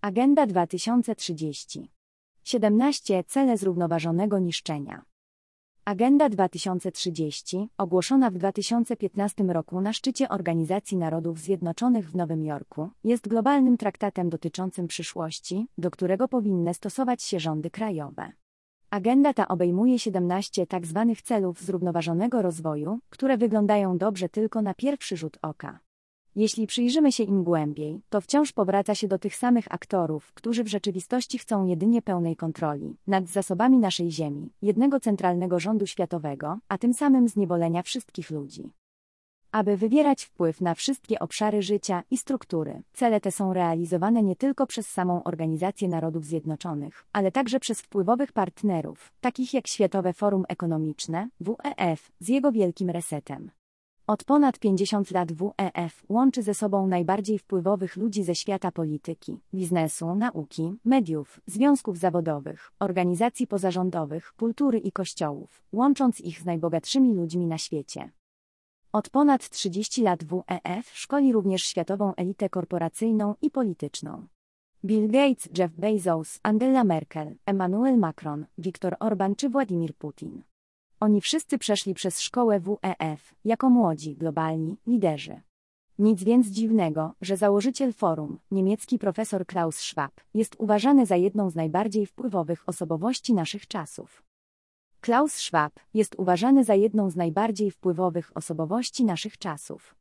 Agenda 0.00 0.46
2030. 0.46 1.90
17 2.44 3.24
Cele 3.24 3.56
zrównoważonego 3.56 4.38
niszczenia. 4.38 5.02
Agenda 5.84 6.28
2030, 6.28 7.68
ogłoszona 7.78 8.30
w 8.30 8.34
2015 8.34 9.44
roku 9.44 9.80
na 9.80 9.92
szczycie 9.92 10.28
Organizacji 10.28 10.96
Narodów 10.96 11.38
Zjednoczonych 11.38 12.10
w 12.10 12.16
Nowym 12.16 12.44
Jorku, 12.44 12.90
jest 13.04 13.28
globalnym 13.28 13.76
traktatem 13.76 14.28
dotyczącym 14.28 14.86
przyszłości, 14.86 15.66
do 15.78 15.90
którego 15.90 16.28
powinny 16.28 16.74
stosować 16.74 17.22
się 17.22 17.40
rządy 17.40 17.70
krajowe. 17.70 18.32
Agenda 18.90 19.34
ta 19.34 19.48
obejmuje 19.48 19.98
17 19.98 20.66
tzw. 20.66 21.06
Tak 21.08 21.22
celów 21.22 21.60
zrównoważonego 21.60 22.42
rozwoju, 22.42 22.98
które 23.10 23.36
wyglądają 23.36 23.98
dobrze 23.98 24.28
tylko 24.28 24.62
na 24.62 24.74
pierwszy 24.74 25.16
rzut 25.16 25.38
oka. 25.42 25.80
Jeśli 26.38 26.66
przyjrzymy 26.66 27.12
się 27.12 27.24
im 27.24 27.44
głębiej, 27.44 28.00
to 28.10 28.20
wciąż 28.20 28.52
powraca 28.52 28.94
się 28.94 29.08
do 29.08 29.18
tych 29.18 29.36
samych 29.36 29.64
aktorów, 29.70 30.32
którzy 30.32 30.64
w 30.64 30.68
rzeczywistości 30.68 31.38
chcą 31.38 31.66
jedynie 31.66 32.02
pełnej 32.02 32.36
kontroli 32.36 32.96
nad 33.06 33.26
zasobami 33.26 33.78
naszej 33.78 34.10
Ziemi, 34.10 34.50
jednego 34.62 35.00
centralnego 35.00 35.60
rządu 35.60 35.86
światowego, 35.86 36.58
a 36.68 36.78
tym 36.78 36.94
samym 36.94 37.28
zniewolenia 37.28 37.82
wszystkich 37.82 38.30
ludzi. 38.30 38.72
Aby 39.52 39.76
wywierać 39.76 40.24
wpływ 40.24 40.60
na 40.60 40.74
wszystkie 40.74 41.18
obszary 41.18 41.62
życia 41.62 42.02
i 42.10 42.18
struktury, 42.18 42.82
cele 42.92 43.20
te 43.20 43.32
są 43.32 43.52
realizowane 43.52 44.22
nie 44.22 44.36
tylko 44.36 44.66
przez 44.66 44.90
samą 44.90 45.24
Organizację 45.24 45.88
Narodów 45.88 46.24
Zjednoczonych, 46.24 47.04
ale 47.12 47.32
także 47.32 47.60
przez 47.60 47.80
wpływowych 47.80 48.32
partnerów, 48.32 49.12
takich 49.20 49.54
jak 49.54 49.66
Światowe 49.66 50.12
Forum 50.12 50.44
Ekonomiczne, 50.48 51.28
WEF, 51.40 52.12
z 52.20 52.28
jego 52.28 52.52
wielkim 52.52 52.90
resetem. 52.90 53.50
Od 54.08 54.24
ponad 54.24 54.58
50 54.58 55.10
lat 55.10 55.32
WEF 55.32 56.04
łączy 56.08 56.42
ze 56.42 56.54
sobą 56.54 56.86
najbardziej 56.86 57.38
wpływowych 57.38 57.96
ludzi 57.96 58.24
ze 58.24 58.34
świata 58.34 58.72
polityki, 58.72 59.40
biznesu, 59.54 60.14
nauki, 60.14 60.74
mediów, 60.84 61.40
związków 61.46 61.98
zawodowych, 61.98 62.72
organizacji 62.80 63.46
pozarządowych, 63.46 64.32
kultury 64.36 64.78
i 64.78 64.92
kościołów, 64.92 65.62
łącząc 65.72 66.20
ich 66.20 66.40
z 66.40 66.44
najbogatszymi 66.44 67.14
ludźmi 67.14 67.46
na 67.46 67.58
świecie. 67.58 68.10
Od 68.92 69.10
ponad 69.10 69.50
30 69.50 70.02
lat 70.02 70.24
WEF 70.24 70.90
szkoli 70.92 71.32
również 71.32 71.62
światową 71.62 72.14
elitę 72.14 72.48
korporacyjną 72.48 73.34
i 73.42 73.50
polityczną. 73.50 74.26
Bill 74.84 75.08
Gates, 75.08 75.48
Jeff 75.58 75.74
Bezos, 75.74 76.40
Angela 76.42 76.84
Merkel, 76.84 77.36
Emmanuel 77.46 77.98
Macron, 77.98 78.46
Viktor 78.58 78.96
Orban 79.00 79.34
czy 79.34 79.48
Władimir 79.48 79.94
Putin. 79.94 80.42
Oni 81.00 81.20
wszyscy 81.20 81.58
przeszli 81.58 81.94
przez 81.94 82.20
szkołę 82.20 82.60
WEF, 82.60 83.34
jako 83.44 83.70
młodzi, 83.70 84.16
globalni 84.16 84.76
liderzy. 84.86 85.40
Nic 85.98 86.24
więc 86.24 86.46
dziwnego, 86.46 87.14
że 87.20 87.36
założyciel 87.36 87.92
forum, 87.92 88.38
niemiecki 88.50 88.98
profesor 88.98 89.46
Klaus 89.46 89.76
Schwab, 89.78 90.20
jest 90.34 90.56
uważany 90.58 91.06
za 91.06 91.16
jedną 91.16 91.50
z 91.50 91.54
najbardziej 91.54 92.06
wpływowych 92.06 92.68
osobowości 92.68 93.34
naszych 93.34 93.66
czasów. 93.66 94.22
Klaus 95.00 95.34
Schwab 95.34 95.72
jest 95.94 96.14
uważany 96.18 96.64
za 96.64 96.74
jedną 96.74 97.10
z 97.10 97.16
najbardziej 97.16 97.70
wpływowych 97.70 98.30
osobowości 98.34 99.04
naszych 99.04 99.38
czasów. 99.38 99.94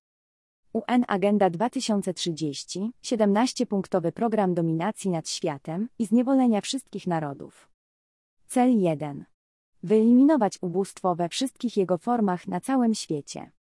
UN 0.74 1.06
Agenda 1.08 1.50
2030, 1.50 2.92
17-punktowy 3.04 4.12
program 4.12 4.54
dominacji 4.54 5.12
nad 5.12 5.30
światem 5.30 5.90
i 6.00 6.06
zniewolenia 6.06 6.62
wszystkich 6.62 7.08
narodów. 7.08 7.70
Cel 8.48 8.80
1 8.80 9.26
wyeliminować 9.88 10.58
ubóstwo 10.62 11.16
we 11.16 11.30
wszystkich 11.30 11.78
jego 11.78 11.98
formach 11.98 12.48
na 12.48 12.62
całym 12.62 12.96
świecie. 12.96 13.52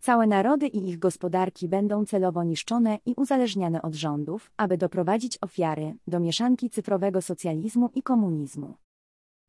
Całe 0.00 0.26
narody 0.26 0.66
i 0.66 0.88
ich 0.88 0.98
gospodarki 0.98 1.68
będą 1.68 2.04
celowo 2.04 2.44
niszczone 2.44 2.98
i 3.06 3.14
uzależniane 3.16 3.82
od 3.82 3.94
rządów, 3.94 4.50
aby 4.56 4.78
doprowadzić 4.78 5.38
ofiary 5.40 5.94
do 6.06 6.20
mieszanki 6.20 6.70
cyfrowego 6.70 7.22
socjalizmu 7.22 7.90
i 7.94 8.02
komunizmu. 8.02 8.74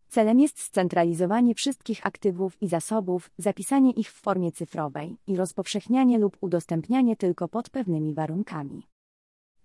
Celem 0.10 0.40
jest 0.40 0.60
scentralizowanie 0.60 1.56
wszystkich 1.56 2.08
aktywów 2.08 2.62
i 2.62 2.68
zasobów, 2.68 3.32
zapisanie 3.38 3.92
ich 3.92 4.12
w 4.12 4.22
formie 4.22 4.52
cyfrowej 4.52 5.18
i 5.28 5.36
rozpowszechnianie 5.36 6.20
lub 6.20 6.38
udostępnianie 6.42 7.16
tylko 7.16 7.48
pod 7.48 7.70
pewnymi 7.70 8.14
warunkami. 8.14 8.88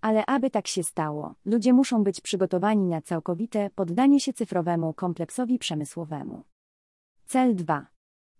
Ale 0.03 0.25
aby 0.25 0.49
tak 0.49 0.67
się 0.67 0.83
stało, 0.83 1.35
ludzie 1.45 1.73
muszą 1.73 2.03
być 2.03 2.21
przygotowani 2.21 2.87
na 2.87 3.01
całkowite 3.01 3.69
poddanie 3.75 4.19
się 4.19 4.33
cyfrowemu 4.33 4.93
kompleksowi 4.93 5.59
przemysłowemu. 5.59 6.43
Cel 7.25 7.55
2. 7.55 7.87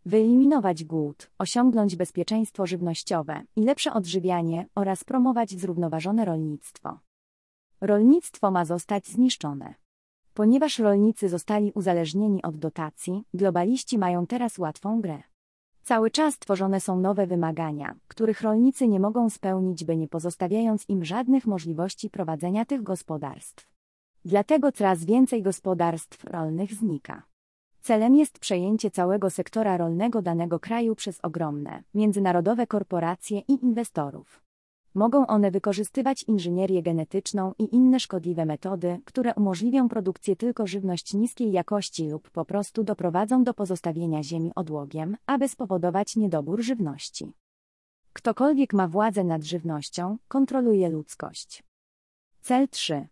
Wyeliminować 0.06 0.84
głód, 0.84 1.32
osiągnąć 1.38 1.96
bezpieczeństwo 1.96 2.66
żywnościowe 2.66 3.42
i 3.56 3.62
lepsze 3.64 3.94
odżywianie 3.94 4.68
oraz 4.76 5.04
promować 5.04 5.52
zrównoważone 5.52 6.26
rolnictwo. 6.26 7.00
Rolnictwo 7.82 8.52
ma 8.52 8.66
zostać 8.66 9.08
zniszczone. 9.08 9.76
Ponieważ 10.34 10.80
rolnicy 10.80 11.30
zostali 11.30 11.72
uzależnieni 11.72 12.44
od 12.44 12.58
dotacji, 12.58 13.24
globaliści 13.34 13.98
mają 13.98 14.28
teraz 14.28 14.58
łatwą 14.58 15.02
grę. 15.02 15.33
Cały 15.84 16.12
czas 16.12 16.40
tworzone 16.40 16.80
są 16.80 17.00
nowe 17.00 17.28
wymagania, 17.28 17.96
których 18.08 18.42
rolnicy 18.42 18.88
nie 18.88 19.00
mogą 19.00 19.30
spełnić, 19.30 19.86
by 19.86 19.98
nie 19.98 20.08
pozostawiając 20.08 20.90
im 20.90 21.06
żadnych 21.06 21.46
możliwości 21.46 22.10
prowadzenia 22.10 22.66
tych 22.66 22.84
gospodarstw. 22.84 23.68
Dlatego 24.26 24.72
coraz 24.72 25.06
więcej 25.06 25.42
gospodarstw 25.42 26.24
rolnych 26.24 26.74
znika. 26.74 27.24
Celem 27.82 28.16
jest 28.16 28.40
przejęcie 28.40 28.92
całego 28.92 29.30
sektora 29.30 29.78
rolnego 29.78 30.22
danego 30.22 30.60
kraju 30.60 30.96
przez 30.96 31.20
ogromne, 31.24 31.84
międzynarodowe 31.94 32.68
korporacje 32.68 33.40
i 33.40 33.66
inwestorów. 33.66 34.43
Mogą 34.96 35.28
one 35.28 35.52
wykorzystywać 35.52 36.24
inżynierię 36.24 36.84
genetyczną 36.84 37.54
i 37.60 37.76
inne 37.76 38.00
szkodliwe 38.00 38.46
metody, 38.46 39.02
które 39.06 39.34
umożliwią 39.36 39.90
produkcję 39.90 40.36
tylko 40.36 40.68
żywność 40.68 41.14
niskiej 41.14 41.52
jakości 41.52 42.10
lub 42.10 42.30
po 42.30 42.46
prostu 42.46 42.84
doprowadzą 42.84 43.44
do 43.44 43.54
pozostawienia 43.54 44.24
ziemi 44.24 44.52
odłogiem, 44.56 45.18
aby 45.26 45.48
spowodować 45.48 46.16
niedobór 46.16 46.62
żywności. 46.62 47.34
Ktokolwiek 48.14 48.74
ma 48.74 48.88
władzę 48.88 49.24
nad 49.24 49.44
żywnością, 49.44 50.18
kontroluje 50.28 50.90
ludzkość. 50.90 51.64
Cel 52.42 52.70
3. 52.70 53.08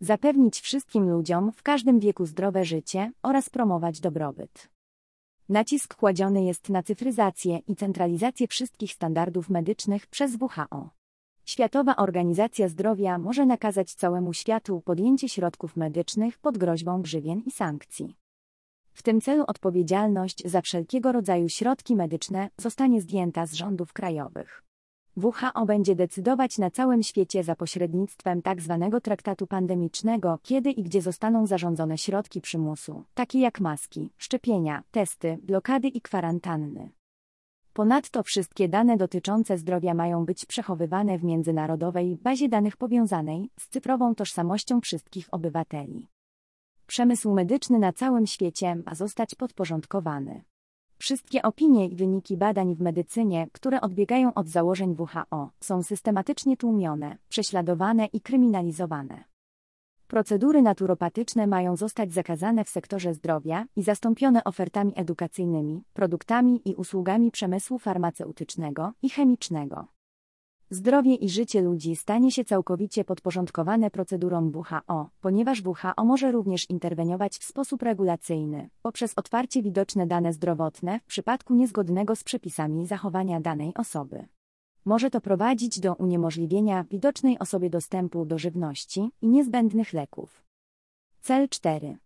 Zapewnić 0.00 0.60
wszystkim 0.60 1.10
ludziom 1.10 1.52
w 1.52 1.62
każdym 1.62 2.00
wieku 2.00 2.26
zdrowe 2.26 2.64
życie 2.64 3.12
oraz 3.22 3.50
promować 3.50 4.00
dobrobyt. 4.00 4.68
Nacisk 5.48 5.94
kładziony 5.94 6.44
jest 6.44 6.68
na 6.68 6.82
cyfryzację 6.82 7.58
i 7.58 7.76
centralizację 7.76 8.48
wszystkich 8.48 8.92
standardów 8.92 9.50
medycznych 9.50 10.06
przez 10.06 10.36
WHO. 10.40 10.99
Światowa 11.50 11.96
Organizacja 11.96 12.68
Zdrowia 12.68 13.18
może 13.18 13.46
nakazać 13.46 13.94
całemu 13.94 14.32
światu 14.32 14.80
podjęcie 14.80 15.28
środków 15.28 15.76
medycznych 15.76 16.38
pod 16.38 16.58
groźbą 16.58 17.02
grzywien 17.02 17.42
i 17.46 17.50
sankcji. 17.50 18.16
W 18.92 19.02
tym 19.02 19.20
celu 19.20 19.44
odpowiedzialność 19.46 20.42
za 20.44 20.60
wszelkiego 20.60 21.12
rodzaju 21.12 21.48
środki 21.48 21.96
medyczne 21.96 22.50
zostanie 22.56 23.00
zdjęta 23.00 23.46
z 23.46 23.52
rządów 23.54 23.92
krajowych. 23.92 24.62
WHO 25.16 25.66
będzie 25.66 25.94
decydować 25.94 26.58
na 26.58 26.70
całym 26.70 27.02
świecie 27.02 27.44
za 27.44 27.56
pośrednictwem 27.56 28.42
tzw. 28.42 28.88
Tak 28.92 29.02
traktatu 29.02 29.46
pandemicznego, 29.46 30.38
kiedy 30.42 30.70
i 30.70 30.82
gdzie 30.82 31.02
zostaną 31.02 31.46
zarządzone 31.46 31.98
środki 31.98 32.40
przymusu, 32.40 33.04
takie 33.14 33.40
jak 33.40 33.60
maski, 33.60 34.10
szczepienia, 34.18 34.82
testy, 34.90 35.38
blokady 35.42 35.88
i 35.88 36.00
kwarantanny. 36.00 36.90
Ponadto 37.72 38.22
wszystkie 38.22 38.68
dane 38.68 38.96
dotyczące 38.96 39.58
zdrowia 39.58 39.94
mają 39.94 40.24
być 40.24 40.46
przechowywane 40.46 41.18
w 41.18 41.24
międzynarodowej 41.24 42.16
bazie 42.16 42.48
danych 42.48 42.76
powiązanej 42.76 43.50
z 43.58 43.68
cyfrową 43.68 44.14
tożsamością 44.14 44.80
wszystkich 44.80 45.28
obywateli. 45.30 46.08
Przemysł 46.86 47.34
medyczny 47.34 47.78
na 47.78 47.92
całym 47.92 48.26
świecie 48.26 48.76
ma 48.86 48.94
zostać 48.94 49.34
podporządkowany. 49.34 50.44
Wszystkie 50.98 51.42
opinie 51.42 51.88
i 51.88 51.96
wyniki 51.96 52.36
badań 52.36 52.74
w 52.74 52.80
medycynie, 52.80 53.48
które 53.52 53.80
odbiegają 53.80 54.34
od 54.34 54.48
założeń 54.48 54.96
WHO, 54.98 55.50
są 55.60 55.82
systematycznie 55.82 56.56
tłumione, 56.56 57.18
prześladowane 57.28 58.06
i 58.06 58.20
kryminalizowane. 58.20 59.29
Procedury 60.10 60.62
naturopatyczne 60.62 61.46
mają 61.46 61.76
zostać 61.76 62.12
zakazane 62.12 62.64
w 62.64 62.68
sektorze 62.68 63.14
zdrowia 63.14 63.66
i 63.76 63.82
zastąpione 63.82 64.44
ofertami 64.44 64.92
edukacyjnymi, 64.96 65.82
produktami 65.94 66.62
i 66.64 66.74
usługami 66.74 67.30
przemysłu 67.30 67.78
farmaceutycznego 67.78 68.92
i 69.02 69.10
chemicznego. 69.10 69.86
Zdrowie 70.70 71.14
i 71.14 71.28
życie 71.28 71.62
ludzi 71.62 71.96
stanie 71.96 72.32
się 72.32 72.44
całkowicie 72.44 73.04
podporządkowane 73.04 73.90
procedurom 73.90 74.52
WHO, 74.54 75.10
ponieważ 75.20 75.62
WHO 75.66 76.04
może 76.04 76.32
również 76.32 76.70
interweniować 76.70 77.38
w 77.38 77.44
sposób 77.44 77.82
regulacyjny, 77.82 78.70
poprzez 78.82 79.12
otwarcie 79.16 79.62
widoczne 79.62 80.06
dane 80.06 80.32
zdrowotne 80.32 81.00
w 81.00 81.04
przypadku 81.04 81.54
niezgodnego 81.54 82.16
z 82.16 82.24
przepisami 82.24 82.86
zachowania 82.86 83.40
danej 83.40 83.74
osoby. 83.74 84.28
Może 84.84 85.10
to 85.10 85.20
prowadzić 85.20 85.80
do 85.80 85.94
uniemożliwienia 85.94 86.84
widocznej 86.90 87.38
osobie 87.38 87.70
dostępu 87.70 88.24
do 88.24 88.38
żywności 88.38 89.10
i 89.22 89.28
niezbędnych 89.28 89.92
leków. 89.92 90.44
Cel 91.20 91.48
4. 91.48 91.96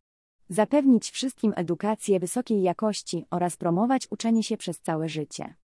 Zapewnić 0.48 1.10
wszystkim 1.10 1.52
edukację 1.56 2.20
wysokiej 2.20 2.62
jakości 2.62 3.26
oraz 3.30 3.56
promować 3.56 4.06
uczenie 4.10 4.42
się 4.42 4.56
przez 4.56 4.80
całe 4.80 5.08
życie. 5.08 5.54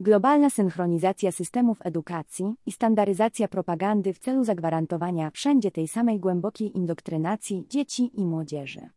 globalna 0.00 0.50
synchronizacja 0.50 1.32
systemów 1.32 1.78
edukacji 1.84 2.54
i 2.66 2.72
standaryzacja 2.72 3.48
propagandy 3.48 4.12
w 4.12 4.18
celu 4.18 4.44
zagwarantowania 4.44 5.30
wszędzie 5.30 5.70
tej 5.70 5.88
samej 5.88 6.20
głębokiej 6.20 6.76
indoktrynacji 6.76 7.66
dzieci 7.68 8.20
i 8.20 8.24
młodzieży. 8.24 8.90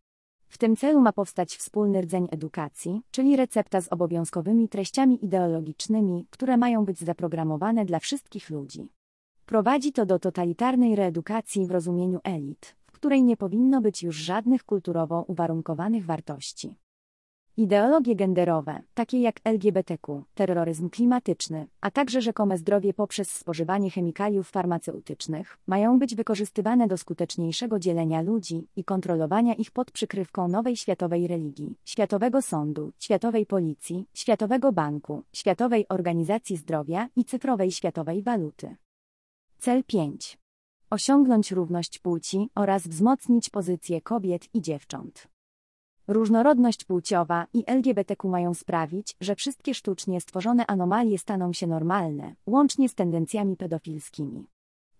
W 0.51 0.57
tym 0.57 0.75
celu 0.75 1.01
ma 1.01 1.13
powstać 1.13 1.55
wspólny 1.55 2.01
rdzeń 2.01 2.27
edukacji, 2.31 3.01
czyli 3.11 3.35
recepta 3.35 3.81
z 3.81 3.87
obowiązkowymi 3.87 4.69
treściami 4.69 5.25
ideologicznymi, 5.25 6.25
które 6.29 6.57
mają 6.57 6.85
być 6.85 6.99
zaprogramowane 6.99 7.85
dla 7.85 7.99
wszystkich 7.99 8.49
ludzi. 8.49 8.89
Prowadzi 9.45 9.91
to 9.91 10.05
do 10.05 10.19
totalitarnej 10.19 10.95
reedukacji 10.95 11.65
w 11.65 11.71
rozumieniu 11.71 12.19
elit, 12.23 12.75
w 12.87 12.91
której 12.91 13.23
nie 13.23 13.37
powinno 13.37 13.81
być 13.81 14.03
już 14.03 14.15
żadnych 14.15 14.63
kulturowo 14.63 15.25
uwarunkowanych 15.27 16.05
wartości. 16.05 16.75
Ideologie 17.57 18.15
genderowe, 18.15 18.81
takie 18.93 19.21
jak 19.21 19.39
LGBTQ, 19.43 20.23
terroryzm 20.35 20.89
klimatyczny, 20.89 21.67
a 21.81 21.91
także 21.91 22.21
rzekome 22.21 22.57
zdrowie 22.57 22.93
poprzez 22.93 23.31
spożywanie 23.31 23.89
chemikaliów 23.91 24.49
farmaceutycznych, 24.49 25.57
mają 25.67 25.99
być 25.99 26.15
wykorzystywane 26.15 26.87
do 26.87 26.97
skuteczniejszego 26.97 27.79
dzielenia 27.79 28.21
ludzi 28.21 28.67
i 28.75 28.83
kontrolowania 28.83 29.53
ich 29.53 29.71
pod 29.71 29.91
przykrywką 29.91 30.47
nowej 30.47 30.77
światowej 30.77 31.27
religii, 31.27 31.75
światowego 31.85 32.41
sądu, 32.41 32.91
światowej 32.99 33.45
policji, 33.45 34.07
światowego 34.13 34.71
banku, 34.71 35.23
światowej 35.33 35.85
organizacji 35.89 36.57
zdrowia 36.57 37.09
i 37.15 37.25
cyfrowej 37.25 37.71
światowej 37.71 38.23
waluty. 38.23 38.75
Cel 39.57 39.83
5. 39.83 40.37
Osiągnąć 40.89 41.51
równość 41.51 41.99
płci 41.99 42.49
oraz 42.55 42.87
wzmocnić 42.87 43.49
pozycję 43.49 44.01
kobiet 44.01 44.55
i 44.55 44.61
dziewcząt. 44.61 45.31
Różnorodność 46.11 46.83
płciowa 46.83 47.47
i 47.53 47.63
LGBTQ 47.67 48.29
mają 48.29 48.53
sprawić, 48.53 49.15
że 49.21 49.35
wszystkie 49.35 49.73
sztucznie 49.73 50.21
stworzone 50.21 50.67
anomalie 50.67 51.17
staną 51.17 51.53
się 51.53 51.67
normalne, 51.67 52.35
łącznie 52.47 52.89
z 52.89 52.95
tendencjami 52.95 53.57
pedofilskimi. 53.57 54.47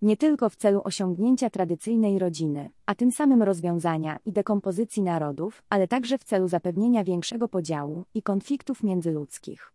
Nie 0.02 0.18
tylko 0.18 0.50
w 0.50 0.56
celu 0.56 0.82
osiągnięcia 0.84 1.50
tradycyjnej 1.50 2.20
rodziny, 2.20 2.70
a 2.86 2.96
tym 2.96 3.12
samym 3.12 3.44
rozwiązania 3.44 4.20
i 4.26 4.32
dekompozycji 4.32 5.04
narodów, 5.04 5.64
ale 5.70 5.88
także 5.88 6.18
w 6.18 6.24
celu 6.24 6.48
zapewnienia 6.48 7.04
większego 7.04 7.48
podziału 7.48 8.04
i 8.14 8.22
konfliktów 8.22 8.84
międzyludzkich. 8.84 9.74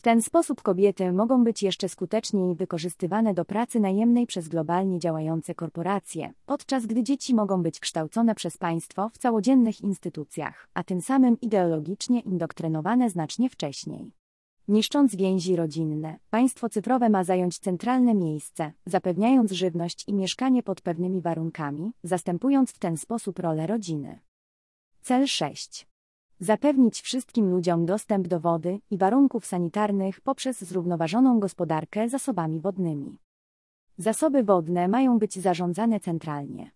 W 0.00 0.02
ten 0.02 0.22
sposób 0.22 0.62
kobiety 0.62 1.12
mogą 1.12 1.44
być 1.44 1.62
jeszcze 1.62 1.88
skuteczniej 1.88 2.54
wykorzystywane 2.54 3.34
do 3.34 3.44
pracy 3.44 3.80
najemnej 3.80 4.26
przez 4.26 4.48
globalnie 4.48 4.98
działające 4.98 5.54
korporacje, 5.54 6.32
podczas 6.46 6.86
gdy 6.86 7.02
dzieci 7.02 7.34
mogą 7.34 7.62
być 7.62 7.80
kształcone 7.80 8.34
przez 8.34 8.58
państwo 8.58 9.08
w 9.08 9.18
całodziennych 9.18 9.80
instytucjach, 9.80 10.68
a 10.74 10.84
tym 10.84 11.00
samym 11.00 11.40
ideologicznie 11.40 12.20
indoktrynowane 12.20 13.10
znacznie 13.10 13.50
wcześniej. 13.50 14.12
Niszcząc 14.68 15.16
więzi 15.16 15.56
rodzinne, 15.56 16.18
państwo 16.30 16.68
cyfrowe 16.68 17.08
ma 17.08 17.24
zająć 17.24 17.58
centralne 17.58 18.14
miejsce, 18.14 18.72
zapewniając 18.86 19.52
żywność 19.52 20.08
i 20.08 20.14
mieszkanie 20.14 20.62
pod 20.62 20.80
pewnymi 20.80 21.20
warunkami, 21.20 21.92
zastępując 22.02 22.70
w 22.70 22.78
ten 22.78 22.96
sposób 22.96 23.38
rolę 23.38 23.66
rodziny. 23.66 24.18
Cel 25.02 25.26
6 25.26 25.89
zapewnić 26.40 27.00
wszystkim 27.00 27.50
ludziom 27.50 27.86
dostęp 27.86 28.28
do 28.28 28.40
wody 28.40 28.80
i 28.90 28.98
warunków 28.98 29.46
sanitarnych 29.46 30.20
poprzez 30.20 30.60
zrównoważoną 30.60 31.40
gospodarkę 31.40 32.08
zasobami 32.08 32.60
wodnymi. 32.60 33.18
Zasoby 33.98 34.42
wodne 34.42 34.88
mają 34.88 35.18
być 35.18 35.38
zarządzane 35.38 36.00
centralnie. 36.00 36.70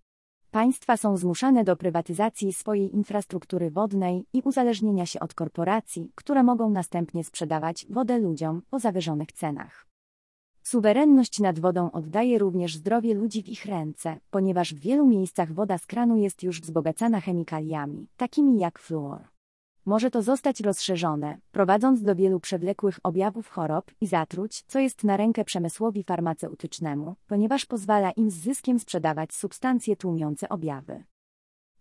Państwa 0.51 0.97
są 0.97 1.17
zmuszane 1.17 1.65
do 1.65 1.77
prywatyzacji 1.77 2.53
swojej 2.53 2.95
infrastruktury 2.95 3.71
wodnej 3.71 4.27
i 4.33 4.43
uzależnienia 4.45 5.07
się 5.07 5.21
od 5.21 5.35
korporacji, 5.35 6.13
które 6.15 6.43
mogą 6.43 6.71
następnie 6.71 7.25
sprzedawać 7.25 7.87
wodę 7.91 8.19
ludziom 8.19 8.63
po 8.71 8.79
zawyżonych 8.79 9.33
cenach. 9.33 9.87
Suwerenność 10.63 11.41
nad 11.41 11.59
wodą 11.59 11.91
oddaje 11.91 12.39
również 12.39 12.77
zdrowie 12.77 13.15
ludzi 13.15 13.43
w 13.43 13.49
ich 13.49 13.65
ręce, 13.65 14.17
ponieważ 14.31 14.75
w 14.75 14.79
wielu 14.79 15.07
miejscach 15.07 15.53
woda 15.53 15.79
z 15.79 15.87
kranu 15.87 16.17
jest 16.17 16.43
już 16.43 16.61
wzbogacana 16.61 17.21
chemikaliami, 17.21 18.07
takimi 18.17 18.59
jak 18.59 18.79
fluor. 18.79 19.34
Może 19.87 20.11
to 20.11 20.23
zostać 20.23 20.61
rozszerzone, 20.61 21.39
prowadząc 21.53 22.03
do 22.03 22.15
wielu 22.15 22.41
przewlekłych 22.41 22.99
objawów 23.03 23.49
chorób 23.49 23.91
i 24.01 24.07
zatruć, 24.07 24.63
co 24.67 24.79
jest 24.79 25.05
na 25.05 25.17
rękę 25.17 25.45
przemysłowi 25.45 26.03
farmaceutycznemu, 26.03 27.15
ponieważ 27.27 27.67
pozwala 27.67 28.11
im 28.11 28.31
z 28.31 28.35
zyskiem 28.35 28.79
sprzedawać 28.79 29.35
substancje 29.35 29.97
tłumiące 29.97 30.49
objawy. 30.49 31.05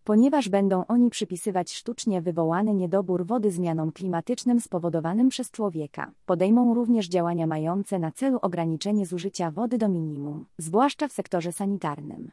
Ponieważ 0.03 0.49
będą 0.49 0.85
oni 0.87 1.09
przypisywać 1.09 1.73
sztucznie 1.73 2.21
wywołany 2.21 2.73
niedobór 2.73 3.25
wody 3.25 3.51
zmianom 3.51 3.91
klimatycznym 3.91 4.61
spowodowanym 4.61 5.29
przez 5.29 5.51
człowieka, 5.51 6.11
podejmą 6.25 6.73
również 6.73 7.07
działania 7.07 7.47
mające 7.47 7.99
na 7.99 8.11
celu 8.11 8.39
ograniczenie 8.41 9.05
zużycia 9.05 9.51
wody 9.51 9.77
do 9.77 9.89
minimum, 9.89 10.45
zwłaszcza 10.57 11.07
w 11.07 11.11
sektorze 11.11 11.51
sanitarnym. 11.51 12.31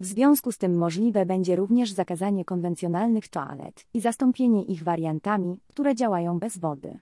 W 0.00 0.06
związku 0.06 0.52
z 0.52 0.58
tym 0.58 0.78
możliwe 0.78 1.26
będzie 1.26 1.56
również 1.56 1.92
zakazanie 1.92 2.44
konwencjonalnych 2.44 3.28
toalet 3.28 3.86
i 3.94 4.00
zastąpienie 4.00 4.64
ich 4.64 4.82
wariantami, 4.82 5.60
które 5.68 5.94
działają 5.94 6.38
bez 6.38 6.58
wody. 6.58 6.98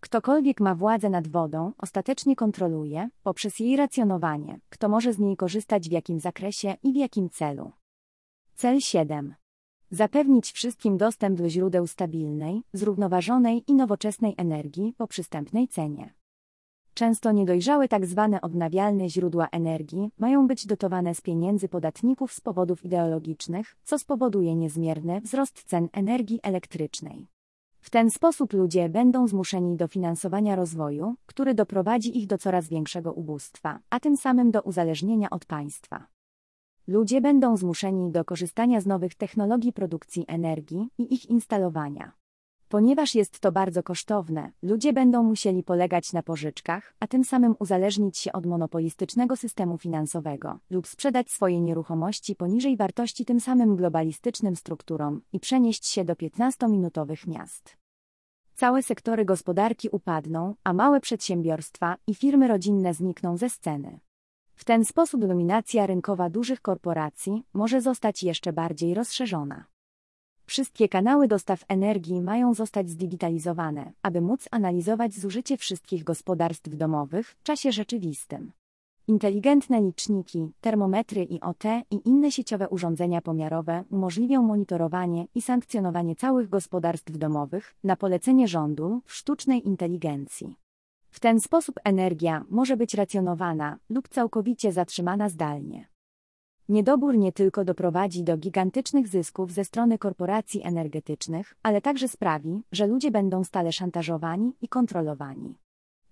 Ktokolwiek 0.00 0.60
ma 0.60 0.74
władzę 0.74 1.10
nad 1.10 1.28
wodą, 1.28 1.72
ostatecznie 1.78 2.36
kontroluje, 2.36 3.08
poprzez 3.22 3.58
jej 3.58 3.76
racjonowanie, 3.76 4.60
kto 4.68 4.88
może 4.88 5.12
z 5.12 5.18
niej 5.18 5.36
korzystać 5.36 5.88
w 5.88 5.92
jakim 5.92 6.20
zakresie 6.20 6.76
i 6.82 6.92
w 6.92 6.96
jakim 6.96 7.30
celu. 7.30 7.72
Cel 8.54 8.80
7. 8.80 9.34
Zapewnić 9.90 10.52
wszystkim 10.52 10.96
dostęp 10.96 11.38
do 11.38 11.48
źródeł 11.48 11.86
stabilnej, 11.86 12.62
zrównoważonej 12.72 13.64
i 13.68 13.74
nowoczesnej 13.74 14.34
energii 14.36 14.94
po 14.98 15.06
przystępnej 15.06 15.68
cenie. 15.68 16.14
Często 16.94 17.32
niedojrzałe 17.32 17.88
tzw. 17.88 18.28
Tak 18.32 18.44
odnawialne 18.44 19.08
źródła 19.08 19.48
energii 19.52 20.10
mają 20.18 20.46
być 20.46 20.66
dotowane 20.66 21.14
z 21.14 21.20
pieniędzy 21.20 21.68
podatników 21.68 22.32
z 22.32 22.40
powodów 22.40 22.84
ideologicznych, 22.84 23.76
co 23.84 23.98
spowoduje 23.98 24.56
niezmierny 24.56 25.20
wzrost 25.20 25.64
cen 25.64 25.88
energii 25.92 26.40
elektrycznej. 26.42 27.26
W 27.80 27.90
ten 27.90 28.10
sposób 28.10 28.52
ludzie 28.52 28.88
będą 28.88 29.28
zmuszeni 29.28 29.76
do 29.76 29.88
finansowania 29.88 30.56
rozwoju, 30.56 31.14
który 31.26 31.54
doprowadzi 31.54 32.18
ich 32.18 32.26
do 32.26 32.38
coraz 32.38 32.68
większego 32.68 33.12
ubóstwa, 33.12 33.78
a 33.90 34.00
tym 34.00 34.16
samym 34.16 34.50
do 34.50 34.62
uzależnienia 34.62 35.30
od 35.30 35.44
państwa. 35.44 36.06
Ludzie 36.86 37.20
będą 37.20 37.56
zmuszeni 37.56 38.10
do 38.10 38.24
korzystania 38.24 38.80
z 38.80 38.86
nowych 38.86 39.14
technologii 39.14 39.72
produkcji 39.72 40.24
energii 40.28 40.88
i 40.98 41.14
ich 41.14 41.30
instalowania. 41.30 42.12
Ponieważ 42.74 43.14
jest 43.14 43.40
to 43.40 43.52
bardzo 43.52 43.82
kosztowne, 43.82 44.52
ludzie 44.62 44.92
będą 44.92 45.22
musieli 45.22 45.62
polegać 45.62 46.12
na 46.12 46.22
pożyczkach, 46.22 46.94
a 47.00 47.06
tym 47.06 47.24
samym 47.24 47.54
uzależnić 47.58 48.18
się 48.18 48.32
od 48.32 48.46
monopolistycznego 48.46 49.36
systemu 49.36 49.78
finansowego 49.78 50.58
lub 50.70 50.86
sprzedać 50.86 51.30
swoje 51.30 51.60
nieruchomości 51.60 52.36
poniżej 52.36 52.76
wartości 52.76 53.24
tym 53.24 53.40
samym 53.40 53.76
globalistycznym 53.76 54.56
strukturom 54.56 55.20
i 55.32 55.40
przenieść 55.40 55.86
się 55.86 56.04
do 56.04 56.14
15-minutowych 56.14 57.28
miast. 57.28 57.76
Całe 58.54 58.82
sektory 58.82 59.24
gospodarki 59.24 59.88
upadną, 59.88 60.54
a 60.64 60.72
małe 60.72 61.00
przedsiębiorstwa 61.00 61.96
i 62.06 62.14
firmy 62.14 62.48
rodzinne 62.48 62.94
znikną 62.94 63.36
ze 63.36 63.50
sceny. 63.50 64.00
W 64.54 64.64
ten 64.64 64.84
sposób 64.84 65.26
dominacja 65.26 65.86
rynkowa 65.86 66.30
dużych 66.30 66.60
korporacji 66.60 67.42
może 67.52 67.80
zostać 67.80 68.22
jeszcze 68.22 68.52
bardziej 68.52 68.94
rozszerzona. 68.94 69.73
Wszystkie 70.46 70.88
kanały 70.88 71.28
dostaw 71.28 71.64
energii 71.68 72.22
mają 72.22 72.54
zostać 72.54 72.90
zdigitalizowane, 72.90 73.92
aby 74.02 74.20
móc 74.20 74.48
analizować 74.50 75.14
zużycie 75.14 75.56
wszystkich 75.56 76.04
gospodarstw 76.04 76.76
domowych 76.76 77.28
w 77.28 77.42
czasie 77.42 77.72
rzeczywistym. 77.72 78.52
Inteligentne 79.08 79.80
liczniki, 79.80 80.52
termometry 80.60 81.22
IoT 81.24 81.64
i 81.90 82.08
inne 82.08 82.32
sieciowe 82.32 82.68
urządzenia 82.68 83.20
pomiarowe 83.20 83.84
umożliwią 83.90 84.42
monitorowanie 84.42 85.26
i 85.34 85.42
sankcjonowanie 85.42 86.16
całych 86.16 86.48
gospodarstw 86.48 87.18
domowych 87.18 87.74
na 87.84 87.96
polecenie 87.96 88.48
rządu 88.48 89.00
w 89.04 89.14
sztucznej 89.14 89.66
inteligencji. 89.66 90.56
W 91.10 91.20
ten 91.20 91.40
sposób 91.40 91.80
energia 91.84 92.44
może 92.50 92.76
być 92.76 92.94
racjonowana 92.94 93.78
lub 93.90 94.08
całkowicie 94.08 94.72
zatrzymana 94.72 95.28
zdalnie. 95.28 95.93
Niedobór 96.68 97.16
nie 97.16 97.32
tylko 97.32 97.64
doprowadzi 97.64 98.22
do 98.22 98.36
gigantycznych 98.36 99.08
zysków 99.08 99.52
ze 99.52 99.64
strony 99.64 99.98
korporacji 99.98 100.62
energetycznych, 100.66 101.54
ale 101.62 101.80
także 101.80 102.08
sprawi, 102.08 102.62
że 102.72 102.86
ludzie 102.86 103.10
będą 103.10 103.44
stale 103.44 103.72
szantażowani 103.72 104.52
i 104.62 104.68
kontrolowani. 104.68 105.58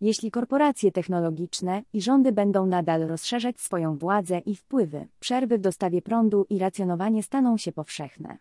Jeśli 0.01 0.31
korporacje 0.31 0.93
technologiczne 0.93 1.83
i 1.93 2.03
rządy 2.03 2.33
będą 2.33 2.67
nadal 2.67 3.07
rozszerzać 3.07 3.61
swoją 3.61 3.99
władzę 3.99 4.39
i 4.39 4.57
wpływy, 4.57 5.09
przerwy 5.21 5.59
w 5.59 5.61
dostawie 5.61 6.03
prądu 6.03 6.47
i 6.51 6.59
racjonowanie 6.59 7.23
staną 7.23 7.57
się 7.57 7.73
powszechne. 7.73 8.39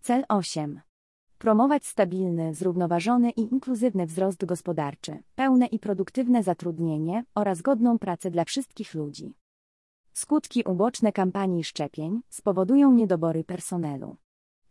Cel 0.00 0.24
8. 0.28 0.80
Promować 1.38 1.86
stabilny, 1.86 2.54
zrównoważony 2.54 3.30
i 3.30 3.40
inkluzywny 3.40 4.06
wzrost 4.06 4.44
gospodarczy, 4.44 5.22
pełne 5.34 5.66
i 5.66 5.78
produktywne 5.78 6.42
zatrudnienie 6.42 7.24
oraz 7.34 7.62
godną 7.62 7.98
pracę 7.98 8.30
dla 8.30 8.44
wszystkich 8.44 8.94
ludzi. 8.94 9.34
Skutki 10.12 10.64
uboczne 10.64 11.12
kampanii 11.12 11.64
szczepień 11.64 12.20
spowodują 12.28 12.92
niedobory 12.92 13.44
personelu. 13.44 14.16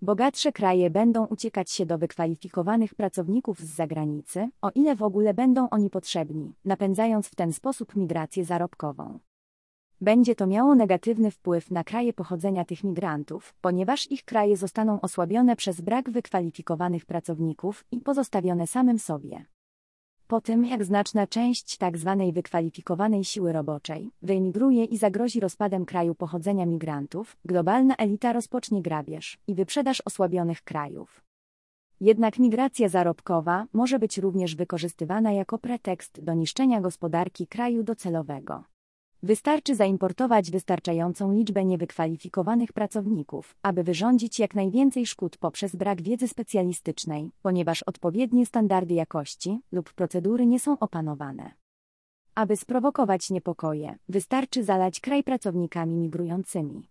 Bogatsze 0.01 0.51
kraje 0.51 0.89
będą 0.89 1.25
uciekać 1.25 1.71
się 1.71 1.85
do 1.85 1.97
wykwalifikowanych 1.97 2.95
pracowników 2.95 3.59
z 3.59 3.75
zagranicy, 3.75 4.49
o 4.61 4.71
ile 4.75 4.95
w 4.95 5.03
ogóle 5.03 5.33
będą 5.33 5.69
oni 5.69 5.89
potrzebni, 5.89 6.53
napędzając 6.65 7.27
w 7.27 7.35
ten 7.35 7.53
sposób 7.53 7.95
migrację 7.95 8.45
zarobkową. 8.45 9.19
Będzie 10.01 10.35
to 10.35 10.47
miało 10.47 10.75
negatywny 10.75 11.31
wpływ 11.31 11.71
na 11.71 11.83
kraje 11.83 12.13
pochodzenia 12.13 12.65
tych 12.65 12.83
migrantów, 12.83 13.53
ponieważ 13.61 14.11
ich 14.11 14.25
kraje 14.25 14.57
zostaną 14.57 15.01
osłabione 15.01 15.55
przez 15.55 15.81
brak 15.81 16.09
wykwalifikowanych 16.09 17.05
pracowników 17.05 17.85
i 17.91 17.99
pozostawione 17.99 18.67
samym 18.67 18.99
sobie. 18.99 19.45
Po 20.31 20.41
tym, 20.41 20.65
jak 20.65 20.83
znaczna 20.83 21.27
część 21.27 21.77
tzw. 21.77 22.15
Tak 22.19 22.33
wykwalifikowanej 22.33 23.23
siły 23.23 23.53
roboczej 23.53 24.11
wyemigruje 24.21 24.85
i 24.85 24.97
zagrozi 24.97 25.39
rozpadem 25.39 25.85
kraju 25.85 26.15
pochodzenia 26.15 26.65
migrantów, 26.65 27.37
globalna 27.45 27.95
elita 27.95 28.33
rozpocznie 28.33 28.81
grabież 28.81 29.37
i 29.47 29.55
wyprzedaż 29.55 30.01
osłabionych 30.05 30.61
krajów. 30.61 31.21
Jednak 31.99 32.39
migracja 32.39 32.89
zarobkowa 32.89 33.65
może 33.73 33.99
być 33.99 34.17
również 34.17 34.55
wykorzystywana 34.55 35.31
jako 35.31 35.57
pretekst 35.57 36.23
do 36.23 36.33
niszczenia 36.33 36.81
gospodarki 36.81 37.47
kraju 37.47 37.83
docelowego. 37.83 38.63
Wystarczy 39.23 39.75
zaimportować 39.75 40.51
wystarczającą 40.51 41.33
liczbę 41.33 41.65
niewykwalifikowanych 41.65 42.73
pracowników, 42.73 43.55
aby 43.61 43.83
wyrządzić 43.83 44.39
jak 44.39 44.55
najwięcej 44.55 45.05
szkód 45.05 45.37
poprzez 45.37 45.75
brak 45.75 46.01
wiedzy 46.01 46.27
specjalistycznej, 46.27 47.31
ponieważ 47.41 47.83
odpowiednie 47.83 48.45
standardy 48.45 48.93
jakości 48.93 49.59
lub 49.71 49.93
procedury 49.93 50.45
nie 50.45 50.59
są 50.59 50.79
opanowane. 50.79 51.51
Aby 52.35 52.57
sprowokować 52.57 53.29
niepokoje, 53.29 53.97
wystarczy 54.09 54.63
zalać 54.63 54.99
kraj 54.99 55.23
pracownikami 55.23 55.97
migrującymi. 55.97 56.87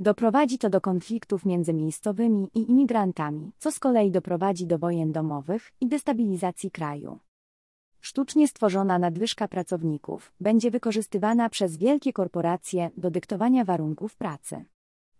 Doprowadzi 0.00 0.58
to 0.58 0.70
do 0.70 0.80
konfliktów 0.80 1.44
między 1.44 1.74
miejscowymi 1.74 2.48
i 2.54 2.70
imigrantami, 2.70 3.52
co 3.58 3.72
z 3.72 3.78
kolei 3.78 4.10
doprowadzi 4.10 4.66
do 4.66 4.78
wojen 4.78 5.12
domowych 5.12 5.72
i 5.80 5.86
destabilizacji 5.86 6.70
kraju. 6.70 7.18
Sztucznie 8.00 8.48
stworzona 8.48 8.98
nadwyżka 8.98 9.48
pracowników 9.48 10.32
będzie 10.40 10.70
wykorzystywana 10.70 11.48
przez 11.48 11.76
wielkie 11.76 12.12
korporacje 12.12 12.90
do 12.96 13.10
dyktowania 13.10 13.64
warunków 13.64 14.16
pracy. 14.16 14.64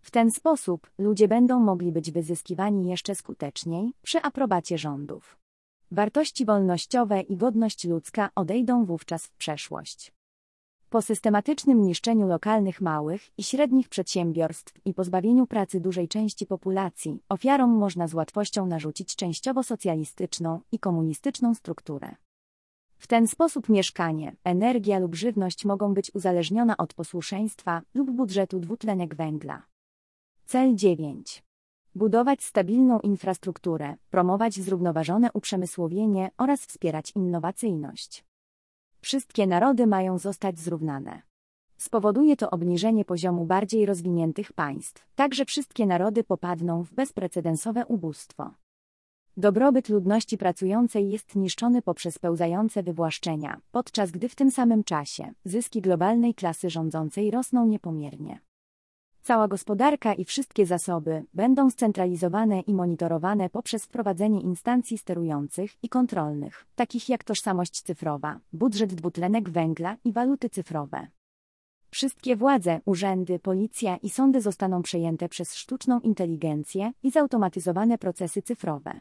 W 0.01 0.11
ten 0.11 0.31
sposób 0.31 0.91
ludzie 0.99 1.29
będą 1.29 1.61
mogli 1.61 1.93
być 1.93 2.11
wyzyskiwani 2.11 2.89
jeszcze 2.91 3.15
skuteczniej 3.15 3.93
przy 4.03 4.23
aprobacie 4.23 4.79
rządów. 4.79 5.39
Wartości 5.91 6.45
wolnościowe 6.45 7.21
i 7.21 7.37
godność 7.37 7.85
ludzka 7.85 8.31
odejdą 8.35 8.85
wówczas 8.85 9.27
w 9.27 9.37
przeszłość. 9.37 10.13
Po 10.91 11.03
systematycznym 11.03 11.83
niszczeniu 11.83 12.29
lokalnych 12.29 12.81
małych 12.81 13.39
i 13.39 13.43
średnich 13.43 13.89
przedsiębiorstw 13.89 14.75
i 14.85 14.95
pozbawieniu 14.95 15.47
pracy 15.47 15.81
dużej 15.81 16.09
części 16.09 16.47
populacji, 16.47 17.23
ofiarom 17.29 17.71
można 17.71 18.09
z 18.09 18.15
łatwością 18.15 18.67
narzucić 18.67 19.17
częściowo 19.17 19.63
socjalistyczną 19.63 20.61
i 20.73 20.79
komunistyczną 20.79 21.55
strukturę. 21.55 22.15
W 22.99 23.07
ten 23.07 23.27
sposób 23.27 23.69
mieszkanie, 23.69 24.37
energia 24.45 24.99
lub 24.99 25.15
żywność 25.15 25.65
mogą 25.65 25.95
być 25.95 26.15
uzależnione 26.15 26.77
od 26.77 26.95
posłuszeństwa 26.95 27.83
lub 27.95 28.11
budżetu 28.11 28.61
dwutlenek 28.61 29.15
węgla. 29.15 29.63
Cel 30.45 30.75
9. 30.75 31.45
Budować 31.95 32.43
stabilną 32.43 33.01
infrastrukturę, 33.01 33.97
promować 34.11 34.55
zrównoważone 34.55 35.33
uprzemysłowienie 35.33 36.31
oraz 36.39 36.61
wspierać 36.61 37.13
innowacyjność. 37.17 38.25
Wszystkie 39.01 39.47
narody 39.47 39.87
mają 39.87 40.19
zostać 40.19 40.59
zrównane. 40.59 41.23
Spowoduje 41.77 42.37
to 42.37 42.51
obniżenie 42.51 43.05
poziomu 43.05 43.45
bardziej 43.45 43.87
rozwiniętych 43.87 44.53
państw, 44.53 45.07
tak 45.15 45.35
że 45.35 45.45
wszystkie 45.45 45.87
narody 45.87 46.25
popadną 46.25 46.85
w 46.85 46.93
bezprecedensowe 46.93 47.87
ubóstwo. 47.87 48.55
Dobrobyt 49.41 49.89
ludności 49.89 50.39
pracującej 50.39 51.11
jest 51.11 51.37
niszczony 51.37 51.83
poprzez 51.83 52.19
pełzające 52.19 52.83
wywłaszczenia, 52.83 53.61
podczas 53.73 54.11
gdy 54.11 54.29
w 54.29 54.35
tym 54.35 54.51
samym 54.51 54.85
czasie 54.85 55.33
zyski 55.45 55.81
globalnej 55.81 56.35
klasy 56.35 56.71
rządzącej 56.71 57.31
rosną 57.31 57.67
niepomiernie. 57.67 58.41
Cała 59.23 59.49
gospodarka 59.49 60.15
i 60.15 60.25
wszystkie 60.25 60.67
zasoby 60.67 61.25
będą 61.35 61.71
scentralizowane 61.71 62.61
i 62.61 62.75
monitorowane 62.75 63.51
poprzez 63.51 63.85
wprowadzenie 63.85 64.41
instancji 64.41 64.99
sterujących 64.99 65.71
i 65.83 65.89
kontrolnych, 65.89 66.67
takich 66.75 67.09
jak 67.09 67.25
tożsamość 67.25 67.83
cyfrowa, 67.83 68.41
budżet 68.53 68.95
dwutlenek 68.95 69.51
węgla 69.51 69.97
i 70.05 70.13
waluty 70.13 70.51
cyfrowe. 70.51 71.07
Wszystkie 71.91 72.37
władze, 72.37 72.81
urzędy, 72.85 73.39
policja 73.39 73.97
i 73.97 74.11
sądy 74.11 74.41
zostaną 74.41 74.83
przejęte 74.83 75.29
przez 75.29 75.55
sztuczną 75.55 76.01
inteligencję 76.01 76.93
i 77.03 77.11
zautomatyzowane 77.11 77.99
procesy 77.99 78.43
cyfrowe. 78.43 79.01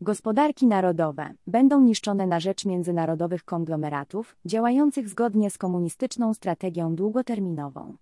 Gospodarki 0.00 0.66
narodowe 0.66 1.34
będą 1.46 1.80
niszczone 1.80 2.26
na 2.26 2.40
rzecz 2.40 2.64
międzynarodowych 2.64 3.44
konglomeratów, 3.44 4.36
działających 4.44 5.08
zgodnie 5.08 5.50
z 5.50 5.58
komunistyczną 5.58 6.34
strategią 6.34 6.94
długoterminową. 6.94 7.96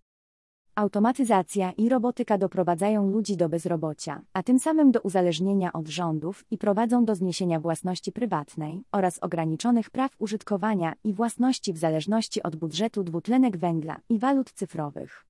Automatyzacja 0.74 1.72
i 1.72 1.88
robotyka 1.88 2.38
doprowadzają 2.38 3.10
ludzi 3.10 3.36
do 3.36 3.48
bezrobocia, 3.48 4.22
a 4.32 4.42
tym 4.42 4.58
samym 4.58 4.92
do 4.92 5.00
uzależnienia 5.00 5.72
od 5.72 5.88
rządów 5.88 6.44
i 6.50 6.58
prowadzą 6.58 7.04
do 7.04 7.14
zniesienia 7.14 7.60
własności 7.60 8.12
prywatnej 8.12 8.82
oraz 8.92 9.18
ograniczonych 9.18 9.90
praw 9.90 10.10
użytkowania 10.18 10.92
i 11.04 11.12
własności 11.12 11.72
w 11.72 11.78
zależności 11.78 12.42
od 12.42 12.56
budżetu 12.56 13.02
dwutlenek 13.02 13.56
węgla 13.56 13.96
i 14.08 14.18
walut 14.18 14.52
cyfrowych. 14.52 15.26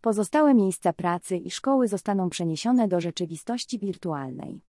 Pozostałe 0.00 0.54
miejsca 0.54 0.92
pracy 0.92 1.36
i 1.36 1.50
szkoły 1.50 1.88
zostaną 1.88 2.28
przeniesione 2.30 2.88
do 2.88 3.00
rzeczywistości 3.00 3.78
wirtualnej. 3.78 4.60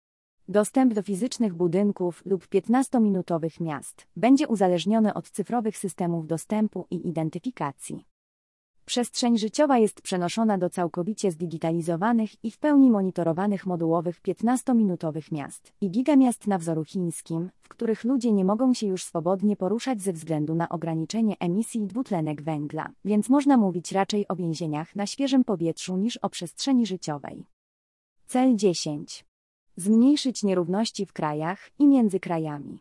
Dostęp 0.48 0.94
do 0.94 1.02
fizycznych 1.02 1.54
budynków 1.54 2.22
lub 2.26 2.46
15-minutowych 2.46 3.60
miast 3.60 4.06
będzie 4.16 4.48
uzależniony 4.48 5.14
od 5.14 5.30
cyfrowych 5.30 5.78
systemów 5.78 6.26
dostępu 6.26 6.86
i 6.90 7.08
identyfikacji. 7.08 8.04
Przestrzeń 8.84 9.38
życiowa 9.38 9.78
jest 9.78 10.02
przenoszona 10.02 10.58
do 10.58 10.70
całkowicie 10.70 11.30
zdigitalizowanych 11.30 12.44
i 12.44 12.50
w 12.50 12.58
pełni 12.58 12.90
monitorowanych 12.90 13.66
modułowych 13.66 14.22
15-minutowych 14.22 15.32
miast 15.32 15.72
i 15.80 15.90
gigamiast 15.90 16.46
na 16.46 16.58
wzoru 16.58 16.84
chińskim, 16.84 17.50
w 17.62 17.68
których 17.68 18.04
ludzie 18.04 18.32
nie 18.32 18.44
mogą 18.44 18.74
się 18.74 18.86
już 18.86 19.04
swobodnie 19.04 19.56
poruszać 19.56 20.02
ze 20.02 20.12
względu 20.12 20.54
na 20.54 20.68
ograniczenie 20.68 21.36
emisji 21.40 21.86
dwutlenek 21.86 22.42
węgla, 22.42 22.90
więc 23.04 23.28
można 23.28 23.56
mówić 23.56 23.92
raczej 23.92 24.28
o 24.28 24.36
więzieniach 24.36 24.96
na 24.96 25.06
świeżym 25.06 25.44
powietrzu 25.44 25.96
niż 25.96 26.16
o 26.16 26.28
przestrzeni 26.28 26.86
życiowej. 26.86 27.46
Cel 28.26 28.56
10 28.56 29.24
zmniejszyć 29.76 30.42
nierówności 30.42 31.06
w 31.06 31.12
krajach 31.12 31.70
i 31.78 31.86
między 31.86 32.20
krajami. 32.20 32.78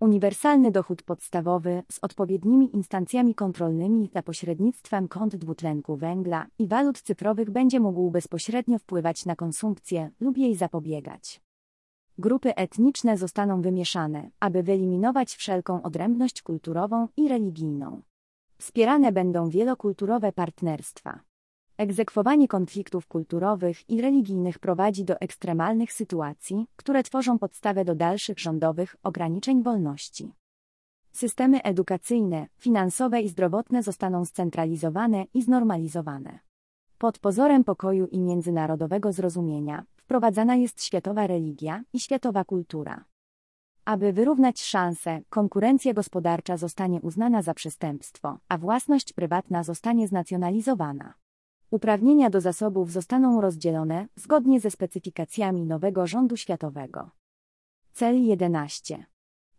Uniwersalny 0.00 0.70
dochód 0.70 1.02
podstawowy 1.02 1.82
z 1.92 1.98
odpowiednimi 2.02 2.76
instancjami 2.76 3.34
kontrolnymi 3.34 4.10
za 4.14 4.22
pośrednictwem 4.22 5.08
kont 5.08 5.36
dwutlenku 5.36 5.96
węgla 5.96 6.46
i 6.58 6.68
walut 6.68 7.02
cyfrowych 7.02 7.50
będzie 7.50 7.80
mógł 7.80 8.10
bezpośrednio 8.10 8.78
wpływać 8.78 9.26
na 9.26 9.36
konsumpcję 9.36 10.10
lub 10.20 10.38
jej 10.38 10.54
zapobiegać. 10.56 11.40
Grupy 12.18 12.54
etniczne 12.54 13.16
zostaną 13.18 13.62
wymieszane, 13.62 14.30
aby 14.40 14.62
wyeliminować 14.62 15.34
wszelką 15.34 15.82
odrębność 15.82 16.42
kulturową 16.42 17.08
i 17.16 17.28
religijną. 17.28 18.02
Wspierane 18.58 19.12
będą 19.12 19.48
wielokulturowe 19.48 20.32
partnerstwa. 20.32 21.20
Egzekwowanie 21.78 22.48
konfliktów 22.48 23.06
kulturowych 23.06 23.90
i 23.90 24.00
religijnych 24.00 24.58
prowadzi 24.58 25.04
do 25.04 25.20
ekstremalnych 25.20 25.92
sytuacji, 25.92 26.66
które 26.76 27.02
tworzą 27.02 27.38
podstawę 27.38 27.84
do 27.84 27.94
dalszych 27.94 28.38
rządowych 28.38 28.96
ograniczeń 29.02 29.62
wolności. 29.62 30.32
Systemy 31.12 31.62
edukacyjne, 31.62 32.46
finansowe 32.56 33.22
i 33.22 33.28
zdrowotne 33.28 33.82
zostaną 33.82 34.24
scentralizowane 34.24 35.24
i 35.34 35.42
znormalizowane. 35.42 36.38
Pod 36.98 37.18
pozorem 37.18 37.64
pokoju 37.64 38.06
i 38.06 38.20
międzynarodowego 38.20 39.12
zrozumienia 39.12 39.84
wprowadzana 39.96 40.56
jest 40.56 40.84
światowa 40.84 41.26
religia 41.26 41.82
i 41.92 42.00
światowa 42.00 42.44
kultura. 42.44 43.04
Aby 43.84 44.12
wyrównać 44.12 44.62
szanse, 44.62 45.20
konkurencja 45.30 45.94
gospodarcza 45.94 46.56
zostanie 46.56 47.00
uznana 47.00 47.42
za 47.42 47.54
przestępstwo, 47.54 48.38
a 48.48 48.58
własność 48.58 49.12
prywatna 49.12 49.64
zostanie 49.64 50.08
znacjonalizowana. 50.08 51.23
Uprawnienia 51.70 52.30
do 52.30 52.40
zasobów 52.40 52.92
zostaną 52.92 53.40
rozdzielone 53.40 54.08
zgodnie 54.16 54.60
ze 54.60 54.70
specyfikacjami 54.70 55.66
nowego 55.66 56.06
rządu 56.06 56.36
światowego. 56.36 57.10
Cel 57.92 58.24
11. 58.24 59.06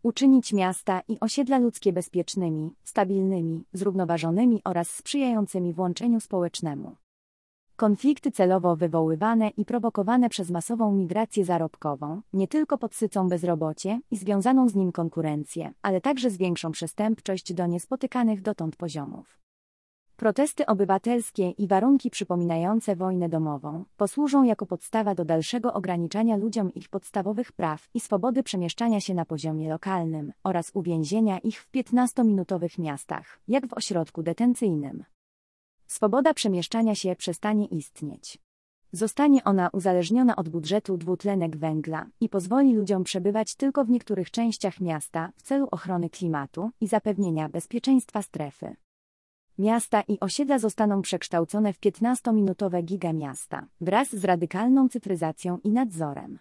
Uczynić 0.03 0.53
miasta 0.53 1.01
i 1.07 1.19
osiedla 1.19 1.57
ludzkie 1.57 1.93
bezpiecznymi, 1.93 2.75
stabilnymi, 2.83 3.63
zrównoważonymi 3.73 4.61
oraz 4.65 4.89
sprzyjającymi 4.89 5.73
włączeniu 5.73 6.19
społecznemu. 6.19 6.95
Konflikty 7.75 8.31
celowo 8.31 8.75
wywoływane 8.75 9.49
i 9.49 9.65
prowokowane 9.65 10.29
przez 10.29 10.49
masową 10.49 10.91
migrację 10.91 11.45
zarobkową 11.45 12.21
nie 12.33 12.47
tylko 12.47 12.77
podsycą 12.77 13.29
bezrobocie 13.29 13.99
i 14.11 14.17
związaną 14.17 14.69
z 14.69 14.75
nim 14.75 14.91
konkurencję, 14.91 15.73
ale 15.81 16.01
także 16.01 16.29
zwiększą 16.29 16.71
przestępczość 16.71 17.53
do 17.53 17.67
niespotykanych 17.67 18.41
dotąd 18.41 18.75
poziomów. 18.75 19.44
Protesty 20.17 20.65
obywatelskie 20.65 21.49
i 21.49 21.67
warunki 21.67 22.09
przypominające 22.09 22.95
wojnę 22.95 23.29
domową 23.29 23.85
posłużą 23.97 24.43
jako 24.43 24.65
podstawa 24.65 25.15
do 25.15 25.25
dalszego 25.25 25.73
ograniczania 25.73 26.35
ludziom 26.35 26.73
ich 26.73 26.89
podstawowych 26.89 27.51
praw 27.51 27.89
i 27.93 27.99
swobody 27.99 28.43
przemieszczania 28.43 28.99
się 28.99 29.13
na 29.13 29.25
poziomie 29.25 29.69
lokalnym 29.69 30.33
oraz 30.43 30.71
uwięzienia 30.73 31.39
ich 31.39 31.61
w 31.61 31.71
15-minutowych 31.71 32.79
miastach, 32.79 33.39
jak 33.47 33.67
w 33.67 33.73
ośrodku 33.73 34.23
detencyjnym. 34.23 35.03
Swoboda 35.87 36.33
przemieszczania 36.33 36.95
się 36.95 37.15
przestanie 37.15 37.65
istnieć. 37.65 38.39
Zostanie 38.91 39.43
ona 39.43 39.69
uzależniona 39.73 40.35
od 40.35 40.49
budżetu 40.49 40.97
dwutlenek 40.97 41.57
węgla 41.57 42.05
i 42.21 42.29
pozwoli 42.29 42.73
ludziom 42.75 43.03
przebywać 43.03 43.55
tylko 43.55 43.85
w 43.85 43.89
niektórych 43.89 44.31
częściach 44.31 44.79
miasta 44.79 45.31
w 45.35 45.41
celu 45.41 45.67
ochrony 45.71 46.09
klimatu 46.09 46.69
i 46.81 46.87
zapewnienia 46.87 47.49
bezpieczeństwa 47.49 48.21
strefy. 48.21 48.75
Miasta 49.57 50.03
i 50.07 50.19
osiedla 50.19 50.59
zostaną 50.59 51.01
przekształcone 51.01 51.73
w 51.73 51.79
15-minutowe 51.79 52.83
gigamiasta, 52.83 53.67
wraz 53.81 54.15
z 54.15 54.25
radykalną 54.25 54.89
cyfryzacją 54.89 55.57
i 55.63 55.71
nadzorem. 55.71 56.39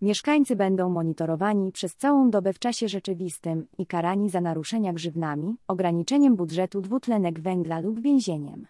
Mieszkańcy 0.00 0.56
będą 0.56 0.90
monitorowani 0.90 1.72
przez 1.72 1.96
całą 1.96 2.30
dobę 2.30 2.52
w 2.52 2.58
czasie 2.58 2.88
rzeczywistym 2.88 3.66
i 3.78 3.86
karani 3.86 4.30
za 4.30 4.40
naruszenia 4.40 4.92
grzywnami, 4.92 5.56
ograniczeniem 5.68 6.36
budżetu 6.36 6.80
dwutlenek 6.80 7.40
węgla 7.40 7.80
lub 7.80 8.00
więzieniem. 8.00 8.66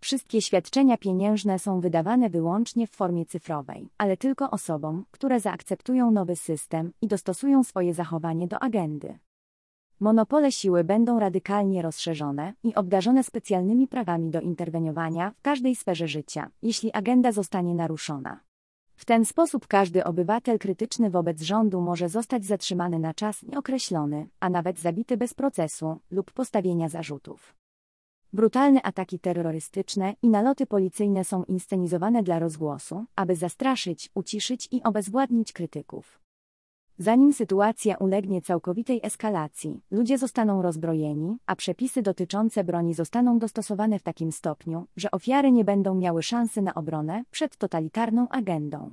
Wszystkie 0.00 0.42
świadczenia 0.42 0.96
pieniężne 0.96 1.58
są 1.58 1.80
wydawane 1.80 2.30
wyłącznie 2.30 2.86
w 2.86 2.90
formie 2.90 3.26
cyfrowej, 3.26 3.88
ale 3.98 4.16
tylko 4.16 4.50
osobom, 4.50 5.04
które 5.10 5.40
zaakceptują 5.40 6.10
nowy 6.10 6.36
system 6.36 6.92
i 7.02 7.08
dostosują 7.08 7.64
swoje 7.64 7.94
zachowanie 7.94 8.48
do 8.48 8.62
agendy. 8.62 9.18
Monopole 10.02 10.52
siły 10.52 10.84
będą 10.84 11.18
radykalnie 11.18 11.82
rozszerzone 11.82 12.54
i 12.64 12.74
obdarzone 12.74 13.24
specjalnymi 13.24 13.88
prawami 13.88 14.30
do 14.30 14.40
interweniowania 14.40 15.30
w 15.30 15.42
każdej 15.42 15.76
sferze 15.76 16.08
życia, 16.08 16.50
jeśli 16.62 16.92
agenda 16.92 17.32
zostanie 17.32 17.74
naruszona. 17.74 18.40
W 18.96 19.04
ten 19.04 19.24
sposób 19.24 19.66
każdy 19.66 20.04
obywatel 20.04 20.58
krytyczny 20.58 21.10
wobec 21.10 21.42
rządu 21.42 21.80
może 21.80 22.08
zostać 22.08 22.44
zatrzymany 22.44 22.98
na 22.98 23.14
czas 23.14 23.42
nieokreślony, 23.42 24.28
a 24.40 24.50
nawet 24.50 24.78
zabity 24.78 25.16
bez 25.16 25.34
procesu 25.34 26.00
lub 26.10 26.32
postawienia 26.32 26.88
zarzutów. 26.88 27.54
Brutalne 28.32 28.82
ataki 28.82 29.18
terrorystyczne 29.18 30.14
i 30.22 30.28
naloty 30.28 30.66
policyjne 30.66 31.24
są 31.24 31.44
inscenizowane 31.44 32.22
dla 32.22 32.38
rozgłosu, 32.38 33.04
aby 33.16 33.36
zastraszyć, 33.36 34.10
uciszyć 34.14 34.68
i 34.72 34.82
obezwładnić 34.82 35.52
krytyków. 35.52 36.21
Zanim 36.98 37.32
sytuacja 37.32 37.96
ulegnie 37.96 38.42
całkowitej 38.42 39.00
eskalacji, 39.02 39.80
ludzie 39.90 40.18
zostaną 40.18 40.62
rozbrojeni, 40.62 41.36
a 41.46 41.56
przepisy 41.56 42.02
dotyczące 42.02 42.64
broni 42.64 42.94
zostaną 42.94 43.38
dostosowane 43.38 43.98
w 43.98 44.02
takim 44.02 44.32
stopniu, 44.32 44.86
że 44.96 45.10
ofiary 45.10 45.52
nie 45.52 45.64
będą 45.64 45.94
miały 45.94 46.22
szansy 46.22 46.62
na 46.62 46.74
obronę 46.74 47.24
przed 47.30 47.56
totalitarną 47.56 48.28
agendą. 48.28 48.90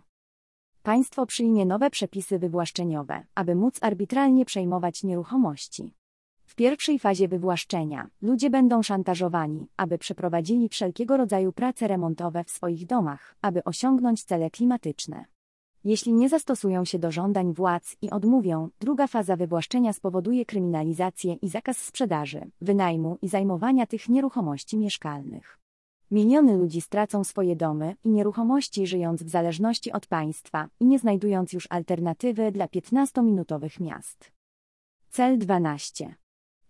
Państwo 0.84 1.26
przyjmie 1.26 1.66
nowe 1.66 1.90
przepisy 1.90 2.40
wywłaszczeniowe, 2.40 3.26
aby 3.36 3.56
móc 3.56 3.78
arbitralnie 3.82 4.46
przejmować 4.46 5.04
nieruchomości. 5.04 5.94
W 6.46 6.56
pierwszej 6.56 7.00
fazie 7.00 7.28
wywłaszczenia 7.28 8.10
ludzie 8.22 8.50
będą 8.50 8.84
szantażowani, 8.84 9.68
aby 9.78 9.98
przeprowadzili 9.98 10.70
wszelkiego 10.70 11.18
rodzaju 11.18 11.52
prace 11.52 11.88
remontowe 11.88 12.44
w 12.44 12.50
swoich 12.50 12.86
domach, 12.86 13.36
aby 13.42 13.64
osiągnąć 13.64 14.24
cele 14.24 14.50
klimatyczne. 14.50 15.26
Jeśli 15.84 16.14
nie 16.14 16.30
zastosują 16.30 16.86
się 16.86 17.00
do 17.00 17.12
żądań 17.12 17.54
władz 17.54 17.96
i 18.02 18.10
odmówią, 18.10 18.70
druga 18.80 19.08
faza 19.08 19.36
wywłaszczenia 19.36 19.94
spowoduje 19.94 20.46
kryminalizację 20.46 21.34
i 21.34 21.50
zakaz 21.50 21.78
sprzedaży, 21.78 22.52
wynajmu 22.62 23.18
i 23.22 23.28
zajmowania 23.28 23.86
tych 23.86 24.10
nieruchomości 24.10 24.78
mieszkalnych. 24.78 25.60
Miliony 26.12 26.58
ludzi 26.58 26.82
stracą 26.82 27.24
swoje 27.24 27.56
domy 27.56 27.96
i 28.04 28.10
nieruchomości 28.10 28.88
żyjąc 28.88 29.24
w 29.24 29.30
zależności 29.30 29.92
od 29.92 30.08
państwa 30.08 30.70
i 30.80 30.86
nie 30.86 31.00
znajdując 31.00 31.54
już 31.54 31.68
alternatywy 31.70 32.52
dla 32.52 32.66
15-minutowych 32.66 33.82
miast. 33.82 34.32
Cel 35.10 35.38
12. 35.38 36.16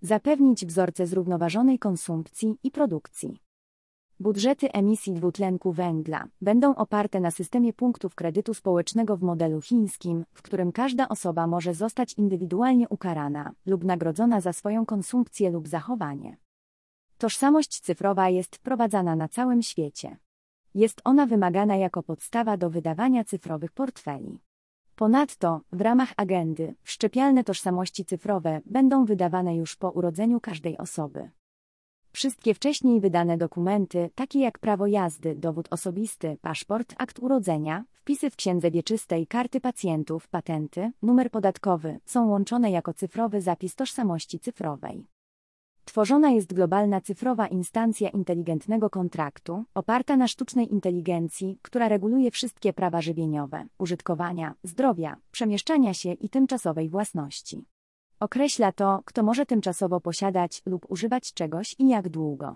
Zapewnić 0.02 0.66
wzorce 0.66 1.08
zrównoważonej 1.08 1.80
konsumpcji 1.80 2.58
i 2.64 2.72
produkcji. 2.72 3.40
Budżety 4.22 4.72
emisji 4.72 5.14
dwutlenku 5.14 5.72
węgla 5.72 6.28
będą 6.42 6.76
oparte 6.76 7.20
na 7.20 7.32
systemie 7.32 7.74
punktów 7.74 8.16
kredytu 8.16 8.54
społecznego 8.54 9.18
w 9.18 9.22
modelu 9.22 9.62
chińskim, 9.62 10.26
w 10.34 10.42
którym 10.42 10.72
każda 10.72 11.10
osoba 11.10 11.48
może 11.48 11.74
zostać 11.74 12.14
indywidualnie 12.14 12.90
ukarana 12.90 13.52
lub 13.66 13.84
nagrodzona 13.84 14.42
za 14.42 14.54
swoją 14.54 14.86
konsumpcję 14.86 15.50
lub 15.50 15.68
zachowanie. 15.68 16.38
Tożsamość 17.18 17.80
cyfrowa 17.80 18.30
jest 18.30 18.56
wprowadzana 18.56 19.16
na 19.16 19.28
całym 19.28 19.62
świecie. 19.62 20.18
Jest 20.76 21.02
ona 21.04 21.26
wymagana 21.26 21.76
jako 21.76 22.04
podstawa 22.04 22.58
do 22.58 22.70
wydawania 22.70 23.24
cyfrowych 23.24 23.72
portfeli. 23.72 24.40
Ponadto, 24.96 25.62
w 25.72 25.82
ramach 25.82 26.14
agendy, 26.18 26.76
wszczepialne 26.82 27.44
tożsamości 27.44 28.06
cyfrowe 28.06 28.62
będą 28.66 29.06
wydawane 29.06 29.56
już 29.56 29.76
po 29.76 29.90
urodzeniu 29.90 30.40
każdej 30.40 30.78
osoby. 30.78 31.30
Wszystkie 32.12 32.54
wcześniej 32.54 33.02
wydane 33.02 33.38
dokumenty, 33.38 34.10
takie 34.16 34.40
jak 34.40 34.60
prawo 34.60 34.88
jazdy, 34.88 35.36
dowód 35.36 35.68
osobisty, 35.72 36.38
paszport, 36.42 36.96
akt 36.98 37.20
urodzenia, 37.20 37.84
wpisy 37.94 38.30
w 38.30 38.36
księdze 38.36 38.72
wieczystej, 38.72 39.28
karty 39.28 39.62
pacjentów, 39.62 40.28
patenty, 40.28 40.92
numer 41.02 41.32
podatkowy, 41.32 42.00
są 42.06 42.28
łączone 42.28 42.72
jako 42.72 42.94
cyfrowy 42.94 43.42
zapis 43.42 43.76
tożsamości 43.76 44.40
cyfrowej. 44.40 45.08
Tworzona 45.86 46.30
jest 46.30 46.54
globalna 46.54 47.02
cyfrowa 47.02 47.48
instancja 47.48 48.10
inteligentnego 48.10 48.90
kontraktu, 48.90 49.64
oparta 49.74 50.18
na 50.18 50.28
sztucznej 50.28 50.72
inteligencji, 50.74 51.60
która 51.62 51.88
reguluje 51.90 52.32
wszystkie 52.32 52.74
prawa 52.74 53.02
żywieniowe, 53.02 53.66
użytkowania, 53.78 54.56
zdrowia, 54.64 55.16
przemieszczania 55.32 55.94
się 55.94 56.14
i 56.14 56.30
tymczasowej 56.30 56.90
własności. 56.90 57.66
Określa 58.20 58.72
to, 58.72 59.02
kto 59.06 59.24
może 59.24 59.46
tymczasowo 59.46 60.02
posiadać 60.02 60.62
lub 60.66 60.92
używać 60.92 61.34
czegoś 61.34 61.76
i 61.80 61.90
jak 61.90 62.10
długo. 62.10 62.56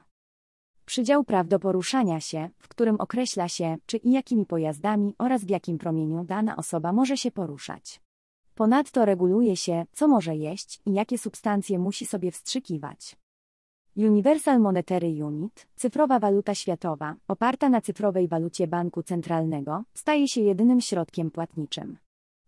Przydział 0.86 1.23
praw 1.23 1.47
do 1.47 1.60
poruszania 1.60 2.19
się, 2.19 2.49
w 2.58 2.67
którym 2.67 2.95
określa 2.99 3.47
się, 3.47 3.78
czy 3.86 3.97
i 3.97 4.12
jakimi 4.12 4.45
pojazdami 4.45 5.15
oraz 5.17 5.45
w 5.45 5.49
jakim 5.49 5.78
promieniu 5.78 6.23
dana 6.23 6.56
osoba 6.56 6.93
może 6.93 7.17
się 7.17 7.32
poruszać. 7.32 8.02
Ponadto 8.56 9.06
reguluje 9.06 9.56
się, 9.56 9.86
co 9.93 10.08
może 10.08 10.36
jeść 10.36 10.82
i 10.86 10.93
jakie 10.93 11.17
substancje 11.17 11.80
musi 11.80 12.06
sobie 12.06 12.32
wstrzykiwać. 12.32 13.17
Universal 13.95 14.60
Monetary 14.60 15.26
Unit, 15.26 15.67
cyfrowa 15.76 16.19
waluta 16.19 16.56
światowa, 16.56 17.15
oparta 17.28 17.69
na 17.69 17.82
cyfrowej 17.82 18.28
walucie 18.28 18.67
banku 18.67 19.04
centralnego, 19.04 19.84
staje 19.93 20.28
się 20.28 20.41
jedynym 20.41 20.82
środkiem 20.82 21.32
płatniczym. 21.32 21.97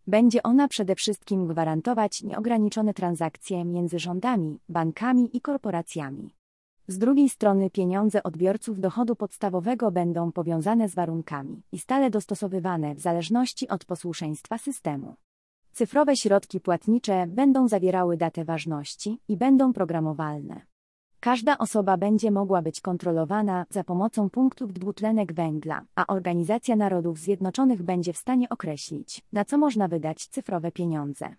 Będzie 0.07 0.43
ona 0.43 0.67
przede 0.67 0.95
wszystkim 0.95 1.47
gwarantować 1.47 2.23
nieograniczone 2.23 2.93
transakcje 2.93 3.65
między 3.65 3.99
rządami, 3.99 4.59
bankami 4.69 5.37
i 5.37 5.41
korporacjami. 5.41 6.35
Z 6.87 6.97
drugiej 6.97 7.29
strony 7.29 7.69
pieniądze 7.69 8.23
odbiorców 8.23 8.79
dochodu 8.79 9.15
podstawowego 9.15 9.91
będą 9.91 10.31
powiązane 10.31 10.89
z 10.89 10.95
warunkami 10.95 11.61
i 11.71 11.79
stale 11.79 12.09
dostosowywane 12.09 12.95
w 12.95 12.99
zależności 12.99 13.67
od 13.67 13.85
posłuszeństwa 13.85 14.57
systemu. 14.57 15.15
Cyfrowe 15.71 16.15
środki 16.15 16.59
płatnicze 16.59 17.27
będą 17.27 17.67
zawierały 17.67 18.17
datę 18.17 18.45
ważności 18.45 19.19
i 19.27 19.37
będą 19.37 19.73
programowalne. 19.73 20.61
Każda 21.25 21.57
osoba 21.57 21.97
będzie 21.97 22.31
mogła 22.31 22.61
być 22.61 22.81
kontrolowana 22.81 23.65
za 23.69 23.83
pomocą 23.83 24.29
punktów 24.29 24.73
dwutlenek 24.73 25.33
węgla, 25.33 25.81
a 25.95 26.07
Organizacja 26.07 26.75
Narodów 26.75 27.19
Zjednoczonych 27.19 27.83
będzie 27.83 28.13
w 28.13 28.17
stanie 28.17 28.49
określić, 28.49 29.21
na 29.33 29.45
co 29.45 29.57
można 29.57 29.87
wydać 29.87 30.27
cyfrowe 30.27 30.71
pieniądze. 30.71 31.35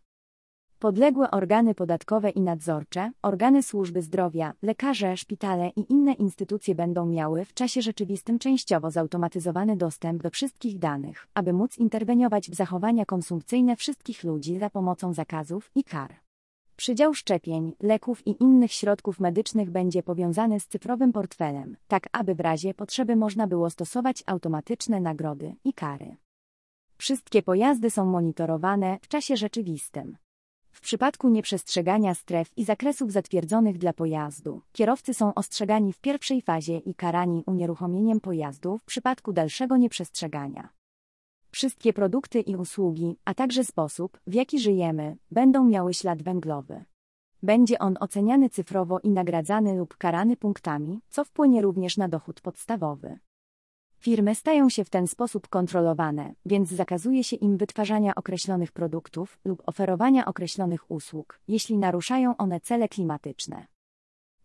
Podległe 0.79 1.31
organy 1.31 1.75
podatkowe 1.75 2.31
i 2.31 2.41
nadzorcze, 2.41 3.11
organy 3.23 3.63
służby 3.63 4.03
zdrowia, 4.03 4.53
lekarze, 4.63 5.17
szpitale 5.17 5.71
i 5.77 5.93
inne 5.93 6.13
instytucje 6.13 6.75
będą 6.75 7.07
miały 7.07 7.45
w 7.45 7.55
czasie 7.55 7.83
rzeczywistym 7.83 8.39
częściowo 8.39 8.91
zautomatyzowany 8.91 9.77
dostęp 9.77 10.23
do 10.23 10.31
wszystkich 10.31 10.79
danych, 10.79 11.27
aby 11.35 11.53
móc 11.53 11.79
interweniować 11.79 12.51
w 12.51 12.55
zachowania 12.55 13.05
konsumpcyjne 13.05 13.77
wszystkich 13.77 14.25
ludzi 14.25 14.59
za 14.59 14.71
pomocą 14.71 15.13
zakazów 15.13 15.71
i 15.75 15.85
kar. 15.85 16.26
Przydział 16.77 17.15
szczepień, 17.15 17.73
leków 17.81 18.27
i 18.27 18.43
innych 18.43 18.73
środków 18.73 19.21
medycznych 19.21 19.71
będzie 19.71 20.03
powiązany 20.03 20.61
z 20.61 20.67
cyfrowym 20.67 21.13
portfelem, 21.13 21.77
tak 21.89 22.09
aby 22.13 22.35
w 22.35 22.41
razie 22.41 22.75
potrzeby 22.75 23.17
można 23.17 23.47
było 23.47 23.71
stosować 23.71 24.23
automatyczne 24.27 25.01
nagrody 25.01 25.55
i 25.65 25.73
kary. 25.73 26.17
Wszystkie 26.99 27.43
pojazdy 27.43 27.91
są 27.91 28.07
monitorowane 28.07 28.99
w 29.03 29.09
czasie 29.09 29.37
rzeczywistym. 29.37 30.17
W 30.71 30.81
przypadku 30.81 31.29
nieprzestrzegania 31.29 32.15
stref 32.15 32.59
i 32.59 32.65
zakresów 32.65 33.13
zatwierdzonych 33.13 33.79
dla 33.79 33.93
pojazdu, 33.93 34.63
kierowcy 34.73 35.15
są 35.15 35.35
ostrzegani 35.35 35.93
w 35.93 35.99
pierwszej 35.99 36.43
fazie 36.43 36.79
i 36.79 36.95
karani 36.95 37.43
unieruchomieniem 37.47 38.21
pojazdu 38.21 38.79
w 38.79 38.85
przypadku 38.85 39.33
dalszego 39.33 39.77
nieprzestrzegania. 39.77 40.76
Wszystkie 41.57 41.93
produkty 41.93 42.41
i 42.41 42.57
usługi, 42.57 43.17
a 43.25 43.35
także 43.35 43.65
sposób, 43.65 44.21
w 44.27 44.35
jaki 44.35 44.61
żyjemy, 44.61 45.17
będą 45.31 45.65
miały 45.65 45.95
ślad 45.95 46.23
węglowy. 46.23 46.85
Będzie 47.43 47.79
on 47.79 47.97
oceniany 48.01 48.51
cyfrowo 48.51 49.01
i 49.01 49.11
nagradzany 49.11 49.77
lub 49.77 49.97
karany 49.97 50.37
punktami, 50.37 51.01
co 51.09 51.25
wpłynie 51.25 51.63
również 51.63 51.97
na 51.97 52.09
dochód 52.09 52.41
podstawowy. 52.41 53.19
Firmy 53.99 54.35
stają 54.35 54.69
się 54.69 54.85
w 54.85 54.91
ten 54.91 55.07
sposób 55.07 55.49
kontrolowane, 55.49 56.35
więc 56.47 56.69
zakazuje 56.69 57.25
się 57.25 57.37
im 57.37 57.57
wytwarzania 57.57 58.15
określonych 58.15 58.73
produktów 58.73 59.39
lub 59.45 59.63
oferowania 59.67 60.27
określonych 60.27 60.91
usług, 60.91 61.41
jeśli 61.49 61.79
naruszają 61.79 62.37
one 62.37 62.61
cele 62.61 62.89
klimatyczne. 62.89 63.67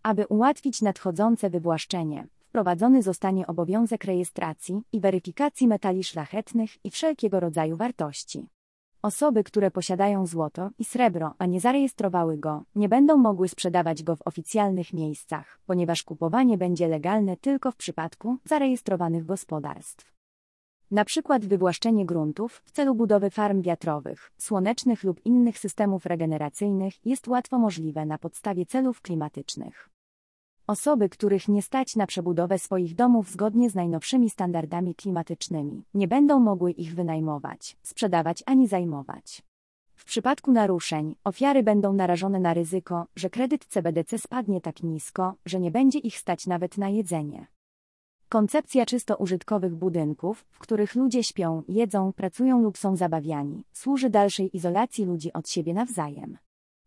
Aby 0.03 0.27
ułatwić 0.27 0.81
nadchodzące 0.81 1.49
wywłaszczenie, 1.49 2.27
wprowadzony 2.51 3.01
zostanie 3.01 3.47
obowiązek 3.47 4.03
rejestracji 4.03 4.81
i 4.91 4.99
weryfikacji 4.99 5.67
metali 5.67 6.03
szlachetnych 6.03 6.85
i 6.85 6.91
wszelkiego 6.91 7.39
rodzaju 7.39 7.77
wartości. 7.77 8.47
Osoby, 9.01 9.43
które 9.43 9.71
posiadają 9.71 10.25
złoto 10.27 10.69
i 10.79 10.85
srebro, 10.85 11.33
a 11.37 11.45
nie 11.45 11.59
zarejestrowały 11.61 12.37
go, 12.37 12.63
nie 12.75 12.89
będą 12.89 13.17
mogły 13.17 13.47
sprzedawać 13.47 14.03
go 14.03 14.15
w 14.15 14.21
oficjalnych 14.25 14.93
miejscach, 14.93 15.59
ponieważ 15.65 16.03
kupowanie 16.03 16.57
będzie 16.57 16.87
legalne 16.87 17.37
tylko 17.37 17.71
w 17.71 17.75
przypadku 17.75 18.37
zarejestrowanych 18.45 19.25
gospodarstw. 19.25 20.13
Na 20.91 21.05
przykład 21.05 21.45
wywłaszczenie 21.45 22.05
gruntów 22.05 22.61
w 22.65 22.71
celu 22.71 22.95
budowy 22.95 23.29
farm 23.29 23.61
wiatrowych, 23.61 24.31
słonecznych 24.37 25.03
lub 25.03 25.25
innych 25.25 25.59
systemów 25.59 26.05
regeneracyjnych 26.05 27.05
jest 27.05 27.27
łatwo 27.27 27.59
możliwe 27.59 28.05
na 28.05 28.17
podstawie 28.17 28.65
celów 28.65 29.01
klimatycznych. 29.01 29.89
Osoby, 30.71 31.09
których 31.09 31.47
nie 31.47 31.61
stać 31.61 31.95
na 31.95 32.07
przebudowę 32.07 32.59
swoich 32.59 32.95
domów 32.95 33.29
zgodnie 33.29 33.69
z 33.69 33.75
najnowszymi 33.75 34.29
standardami 34.29 34.95
klimatycznymi, 34.95 35.83
nie 35.93 36.07
będą 36.07 36.39
mogły 36.39 36.71
ich 36.71 36.95
wynajmować, 36.95 37.77
sprzedawać 37.83 38.43
ani 38.45 38.67
zajmować. 38.67 39.41
W 39.95 40.05
przypadku 40.05 40.51
naruszeń, 40.51 41.15
ofiary 41.23 41.63
będą 41.63 41.93
narażone 41.93 42.39
na 42.39 42.53
ryzyko, 42.53 43.05
że 43.15 43.29
kredyt 43.29 43.65
CBDC 43.65 44.17
spadnie 44.17 44.61
tak 44.61 44.83
nisko, 44.83 45.33
że 45.45 45.59
nie 45.59 45.71
będzie 45.71 45.99
ich 45.99 46.17
stać 46.17 46.47
nawet 46.47 46.77
na 46.77 46.89
jedzenie. 46.89 47.47
Koncepcja 48.29 48.85
czysto 48.85 49.17
użytkowych 49.17 49.75
budynków, 49.75 50.45
w 50.51 50.59
których 50.59 50.95
ludzie 50.95 51.23
śpią, 51.23 51.63
jedzą, 51.67 52.13
pracują 52.13 52.61
lub 52.61 52.77
są 52.77 52.95
zabawiani, 52.95 53.63
służy 53.73 54.09
dalszej 54.09 54.57
izolacji 54.57 55.05
ludzi 55.05 55.33
od 55.33 55.49
siebie 55.49 55.73
nawzajem. 55.73 56.37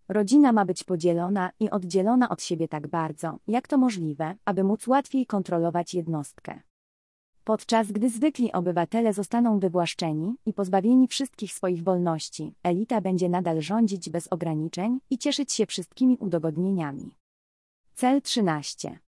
Rodzina 0.09 0.53
ma 0.53 0.65
być 0.65 0.85
podzielona 0.85 1.51
i 1.61 1.71
oddzielona 1.71 2.29
od 2.29 2.43
siebie 2.43 2.69
tak 2.69 2.89
bardzo, 2.89 3.39
jak 3.47 3.69
to 3.69 3.79
możliwe, 3.79 4.37
aby 4.45 4.65
móc 4.65 4.87
łatwiej 4.87 5.27
kontrolować 5.27 5.95
jednostkę. 5.95 6.61
Podczas 7.45 7.93
gdy 7.93 8.11
zwykli 8.11 8.53
obywatele 8.53 9.13
zostaną 9.13 9.59
wywłaszczeni 9.59 10.35
i 10.47 10.53
pozbawieni 10.53 11.09
wszystkich 11.09 11.53
swoich 11.53 11.83
wolności, 11.83 12.55
elita 12.63 13.01
będzie 13.01 13.29
nadal 13.29 13.61
rządzić 13.61 14.11
bez 14.11 14.29
ograniczeń 14.29 15.01
i 15.11 15.19
cieszyć 15.19 15.53
się 15.53 15.67
wszystkimi 15.67 16.17
udogodnieniami. 16.21 17.15
Cel 17.95 18.23
13. 18.23 18.99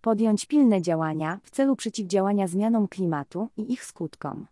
Podjąć 0.00 0.46
pilne 0.46 0.82
działania 0.82 1.40
w 1.42 1.50
celu 1.50 1.76
przeciwdziałania 1.76 2.48
zmianom 2.48 2.88
klimatu 2.88 3.48
i 3.56 3.72
ich 3.72 3.84
skutkom. 3.84 4.46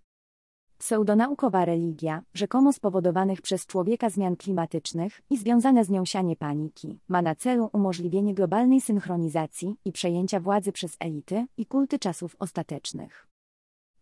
Pseudonaukowa 0.79 1.65
religia, 1.65 2.23
rzekomo 2.35 2.73
spowodowanych 2.73 3.43
przez 3.43 3.67
człowieka 3.67 4.11
zmian 4.11 4.37
klimatycznych 4.37 5.21
i 5.31 5.37
związane 5.37 5.85
z 5.85 5.91
nią 5.91 6.05
sianie 6.05 6.37
paniki, 6.37 6.99
ma 7.09 7.23
na 7.23 7.35
celu 7.35 7.71
umożliwienie 7.73 8.35
globalnej 8.35 8.81
synchronizacji 8.81 9.77
i 9.85 9.93
przejęcia 9.93 10.41
władzy 10.41 10.73
przez 10.73 10.97
elity 11.01 11.47
i 11.57 11.67
kulty 11.67 11.99
czasów 11.99 12.37
ostatecznych. 12.39 13.29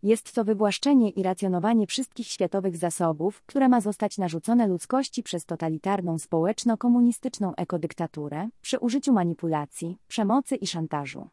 Jest 0.03 0.33
to 0.33 0.45
wywłaszczenie 0.45 1.11
i 1.11 1.23
racjonowanie 1.23 1.87
wszystkich 1.87 2.27
światowych 2.27 2.77
zasobów, 2.77 3.43
które 3.47 3.69
ma 3.69 3.81
zostać 3.81 4.19
narzucone 4.19 4.67
ludzkości 4.67 5.23
przez 5.23 5.45
totalitarną 5.45 6.19
społeczno-komunistyczną 6.19 7.55
ekodyktaturę, 7.55 8.49
przy 8.61 8.79
użyciu 8.79 9.13
manipulacji, 9.13 9.99
przemocy 10.09 10.57
i 10.57 10.67
szantażu. 10.67 11.29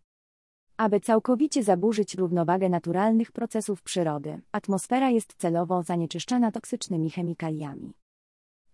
Aby 0.78 1.00
całkowicie 1.00 1.64
zaburzyć 1.64 2.16
równowagę 2.16 2.70
naturalnych 2.70 3.32
procesów 3.32 3.82
przyrody, 3.82 4.42
atmosfera 4.52 5.10
jest 5.10 5.34
celowo 5.38 5.84
zanieczyszczana 5.84 6.52
toksycznymi 6.52 7.10
chemikaliami. 7.10 7.94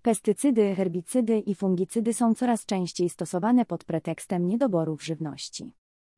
Pestycydy, 0.02 0.76
herbicydy 0.76 1.40
i 1.40 1.56
fungicydy 1.56 2.14
są 2.14 2.36
coraz 2.36 2.66
częściej 2.66 3.10
stosowane 3.10 3.66
pod 3.66 3.84
pretekstem 3.84 4.48
niedoborów 4.48 5.04
żywności. 5.04 5.74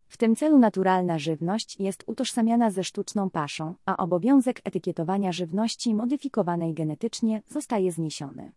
W 0.07 0.17
tym 0.17 0.35
celu 0.35 0.59
naturalna 0.59 1.19
żywność 1.19 1.79
jest 1.79 2.03
utożsamiana 2.07 2.71
ze 2.71 2.83
sztuczną 2.83 3.29
paszą, 3.29 3.75
a 3.85 3.97
obowiązek 3.97 4.61
etykietowania 4.63 5.31
żywności 5.31 5.95
modyfikowanej 5.95 6.73
genetycznie 6.73 7.41
zostaje 7.47 7.91
zniesiony. 7.91 8.51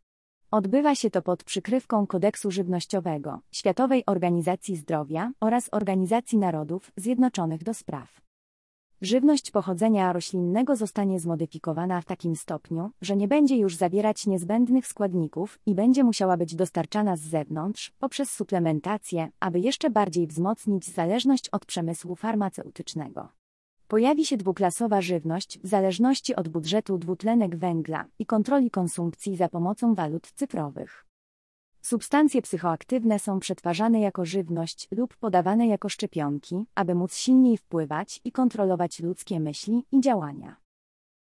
Odbywa 0.54 0.94
się 0.94 1.10
to 1.10 1.22
pod 1.22 1.44
przykrywką 1.44 2.06
Kodeksu 2.06 2.50
Żywnościowego, 2.50 3.40
Światowej 3.52 4.02
Organizacji 4.06 4.76
Zdrowia 4.76 5.32
oraz 5.40 5.68
Organizacji 5.72 6.38
Narodów 6.38 6.92
Zjednoczonych 6.96 7.62
do 7.62 7.74
spraw. 7.74 8.20
Żywność 9.00 9.50
pochodzenia 9.50 10.12
roślinnego 10.12 10.76
zostanie 10.76 11.20
zmodyfikowana 11.20 12.00
w 12.00 12.04
takim 12.04 12.36
stopniu, 12.36 12.90
że 13.00 13.16
nie 13.16 13.28
będzie 13.28 13.56
już 13.56 13.76
zawierać 13.76 14.26
niezbędnych 14.26 14.86
składników 14.86 15.58
i 15.66 15.74
będzie 15.74 16.04
musiała 16.04 16.36
być 16.36 16.54
dostarczana 16.54 17.16
z 17.16 17.20
zewnątrz 17.20 17.92
poprzez 17.98 18.30
suplementację, 18.30 19.28
aby 19.40 19.60
jeszcze 19.60 19.90
bardziej 19.90 20.26
wzmocnić 20.26 20.86
zależność 20.86 21.48
od 21.48 21.66
przemysłu 21.66 22.16
farmaceutycznego. 22.16 23.28
Pojawi 23.88 24.26
się 24.26 24.36
dwuklasowa 24.36 25.00
żywność 25.00 25.58
w 25.58 25.66
zależności 25.66 26.36
od 26.36 26.48
budżetu 26.48 26.98
dwutlenek 26.98 27.56
węgla 27.56 28.04
i 28.18 28.26
kontroli 28.26 28.70
konsumpcji 28.70 29.36
za 29.36 29.48
pomocą 29.48 29.94
walut 29.94 30.32
cyfrowych. 30.34 31.06
Substancje 31.80 32.42
psychoaktywne 32.42 33.18
są 33.18 33.40
przetwarzane 33.40 34.00
jako 34.00 34.24
żywność 34.24 34.88
lub 34.90 35.16
podawane 35.16 35.66
jako 35.66 35.88
szczepionki, 35.88 36.64
aby 36.74 36.94
móc 36.94 37.14
silniej 37.14 37.56
wpływać 37.56 38.20
i 38.24 38.32
kontrolować 38.32 39.00
ludzkie 39.00 39.40
myśli 39.40 39.84
i 39.92 40.00
działania. 40.00 40.56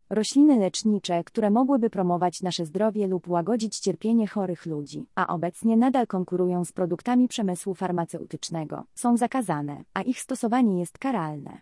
Rośliny 0.09 0.59
lecznicze, 0.59 1.23
które 1.23 1.49
mogłyby 1.49 1.89
promować 1.89 2.41
nasze 2.41 2.65
zdrowie 2.65 3.07
lub 3.07 3.27
łagodzić 3.27 3.79
cierpienie 3.79 4.27
chorych 4.27 4.65
ludzi, 4.65 5.05
a 5.15 5.27
obecnie 5.27 5.77
nadal 5.77 6.07
konkurują 6.07 6.65
z 6.65 6.71
produktami 6.71 7.27
przemysłu 7.27 7.73
farmaceutycznego, 7.73 8.83
są 8.95 9.17
zakazane, 9.17 9.83
a 9.93 10.01
ich 10.01 10.19
stosowanie 10.19 10.79
jest 10.79 10.97
karalne. 10.97 11.61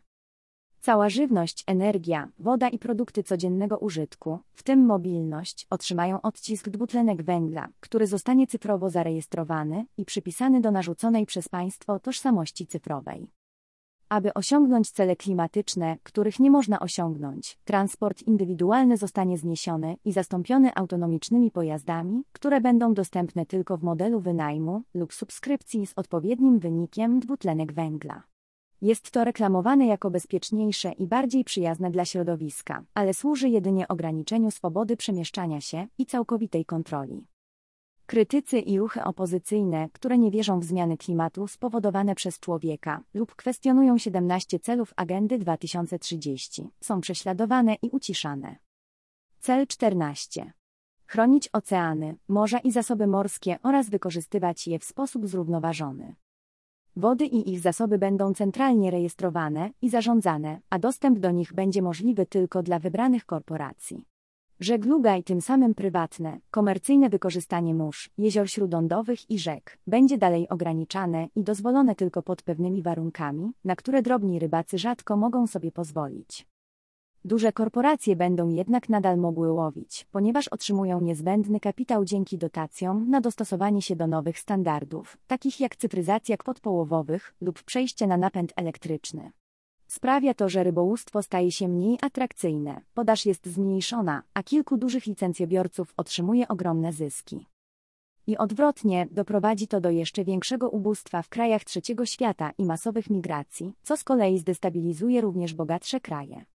Cała 0.85 1.09
żywność, 1.09 1.63
energia, 1.67 2.29
woda 2.39 2.69
i 2.69 2.79
produkty 2.79 3.23
codziennego 3.23 3.77
użytku, 3.77 4.39
w 4.53 4.63
tym 4.63 4.85
mobilność, 4.85 5.67
otrzymają 5.69 6.21
odcisk 6.21 6.69
dwutlenek 6.69 7.23
węgla, 7.23 7.67
który 7.79 8.07
zostanie 8.07 8.47
cyfrowo 8.47 8.89
zarejestrowany 8.89 9.85
i 9.97 10.05
przypisany 10.05 10.61
do 10.61 10.71
narzuconej 10.71 11.25
przez 11.25 11.49
państwo 11.49 11.99
tożsamości 11.99 12.67
cyfrowej. 12.67 13.27
Aby 14.09 14.33
osiągnąć 14.33 14.91
cele 14.91 15.15
klimatyczne, 15.15 15.97
których 16.03 16.39
nie 16.39 16.51
można 16.51 16.79
osiągnąć, 16.79 17.57
transport 17.65 18.21
indywidualny 18.21 18.97
zostanie 18.97 19.37
zniesiony 19.37 19.97
i 20.05 20.11
zastąpiony 20.11 20.75
autonomicznymi 20.75 21.51
pojazdami, 21.51 22.23
które 22.31 22.61
będą 22.61 22.93
dostępne 22.93 23.45
tylko 23.45 23.77
w 23.77 23.83
modelu 23.83 24.19
wynajmu 24.19 24.83
lub 24.93 25.13
subskrypcji 25.13 25.87
z 25.87 25.93
odpowiednim 25.95 26.59
wynikiem 26.59 27.19
dwutlenek 27.19 27.73
węgla. 27.73 28.32
Jest 28.83 29.11
to 29.11 29.23
reklamowane 29.23 29.87
jako 29.87 30.11
bezpieczniejsze 30.11 30.91
i 30.91 31.07
bardziej 31.07 31.43
przyjazne 31.43 31.91
dla 31.91 32.05
środowiska, 32.05 32.83
ale 32.93 33.13
służy 33.13 33.49
jedynie 33.49 33.87
ograniczeniu 33.87 34.51
swobody 34.51 34.97
przemieszczania 34.97 35.61
się 35.61 35.87
i 35.97 36.05
całkowitej 36.05 36.65
kontroli. 36.65 37.27
Krytycy 38.05 38.59
i 38.59 38.79
ruchy 38.79 39.03
opozycyjne, 39.03 39.89
które 39.93 40.17
nie 40.17 40.31
wierzą 40.31 40.59
w 40.59 40.63
zmiany 40.63 40.97
klimatu 40.97 41.47
spowodowane 41.47 42.15
przez 42.15 42.39
człowieka 42.39 43.03
lub 43.13 43.35
kwestionują 43.35 43.97
17 43.97 44.59
celów 44.59 44.93
Agendy 44.95 45.37
2030, 45.37 46.69
są 46.81 47.01
prześladowane 47.01 47.75
i 47.81 47.89
uciszane. 47.89 48.55
Cel 49.39 49.67
14. 49.67 50.53
Chronić 51.05 51.49
oceany, 51.53 52.15
morza 52.27 52.59
i 52.59 52.71
zasoby 52.71 53.07
morskie 53.07 53.57
oraz 53.63 53.89
wykorzystywać 53.89 54.67
je 54.67 54.79
w 54.79 54.83
sposób 54.83 55.27
zrównoważony. 55.27 56.15
Wody 56.95 57.25
i 57.25 57.51
ich 57.51 57.59
zasoby 57.59 57.97
będą 57.97 58.33
centralnie 58.33 58.91
rejestrowane 58.91 59.69
i 59.81 59.89
zarządzane, 59.89 60.59
a 60.69 60.79
dostęp 60.79 61.19
do 61.19 61.31
nich 61.31 61.53
będzie 61.53 61.81
możliwy 61.81 62.25
tylko 62.25 62.63
dla 62.63 62.79
wybranych 62.79 63.25
korporacji. 63.25 64.05
Żegluga 64.59 65.17
i 65.17 65.23
tym 65.23 65.41
samym 65.41 65.75
prywatne, 65.75 66.39
komercyjne 66.51 67.09
wykorzystanie 67.09 67.75
mórz, 67.75 68.09
jezior 68.17 68.49
śródlądowych 68.49 69.31
i 69.31 69.39
rzek 69.39 69.77
będzie 69.87 70.17
dalej 70.17 70.49
ograniczane 70.49 71.27
i 71.35 71.43
dozwolone 71.43 71.95
tylko 71.95 72.21
pod 72.21 72.41
pewnymi 72.41 72.81
warunkami, 72.81 73.51
na 73.63 73.75
które 73.75 74.01
drobni 74.01 74.39
rybacy 74.39 74.77
rzadko 74.77 75.17
mogą 75.17 75.47
sobie 75.47 75.71
pozwolić. 75.71 76.52
Duże 77.25 77.51
korporacje 77.51 78.15
będą 78.15 78.49
jednak 78.49 78.89
nadal 78.89 79.17
mogły 79.17 79.51
łowić, 79.51 80.07
ponieważ 80.11 80.47
otrzymują 80.47 81.01
niezbędny 81.01 81.59
kapitał 81.59 82.05
dzięki 82.05 82.37
dotacjom 82.37 83.09
na 83.09 83.21
dostosowanie 83.21 83.81
się 83.81 83.95
do 83.95 84.07
nowych 84.07 84.39
standardów, 84.39 85.17
takich 85.27 85.59
jak 85.59 85.75
cyfryzacja 85.75 86.37
kwot 86.37 86.59
połowowych 86.59 87.35
lub 87.41 87.63
przejście 87.63 88.07
na 88.07 88.17
napęd 88.17 88.53
elektryczny. 88.55 89.31
Sprawia 89.87 90.33
to, 90.33 90.49
że 90.49 90.63
rybołówstwo 90.63 91.23
staje 91.23 91.51
się 91.51 91.67
mniej 91.67 91.97
atrakcyjne, 92.01 92.81
podaż 92.93 93.25
jest 93.25 93.45
zmniejszona, 93.45 94.23
a 94.33 94.43
kilku 94.43 94.77
dużych 94.77 95.05
licencjobiorców 95.05 95.93
otrzymuje 95.97 96.47
ogromne 96.47 96.93
zyski. 96.93 97.45
I 98.27 98.37
odwrotnie, 98.37 99.07
doprowadzi 99.11 99.67
to 99.67 99.81
do 99.81 99.89
jeszcze 99.89 100.23
większego 100.23 100.69
ubóstwa 100.69 101.21
w 101.21 101.29
krajach 101.29 101.63
trzeciego 101.63 102.05
świata 102.05 102.51
i 102.57 102.65
masowych 102.65 103.09
migracji, 103.09 103.73
co 103.83 103.97
z 103.97 104.03
kolei 104.03 104.37
zdestabilizuje 104.37 105.21
również 105.21 105.53
bogatsze 105.53 105.99
kraje. 105.99 106.45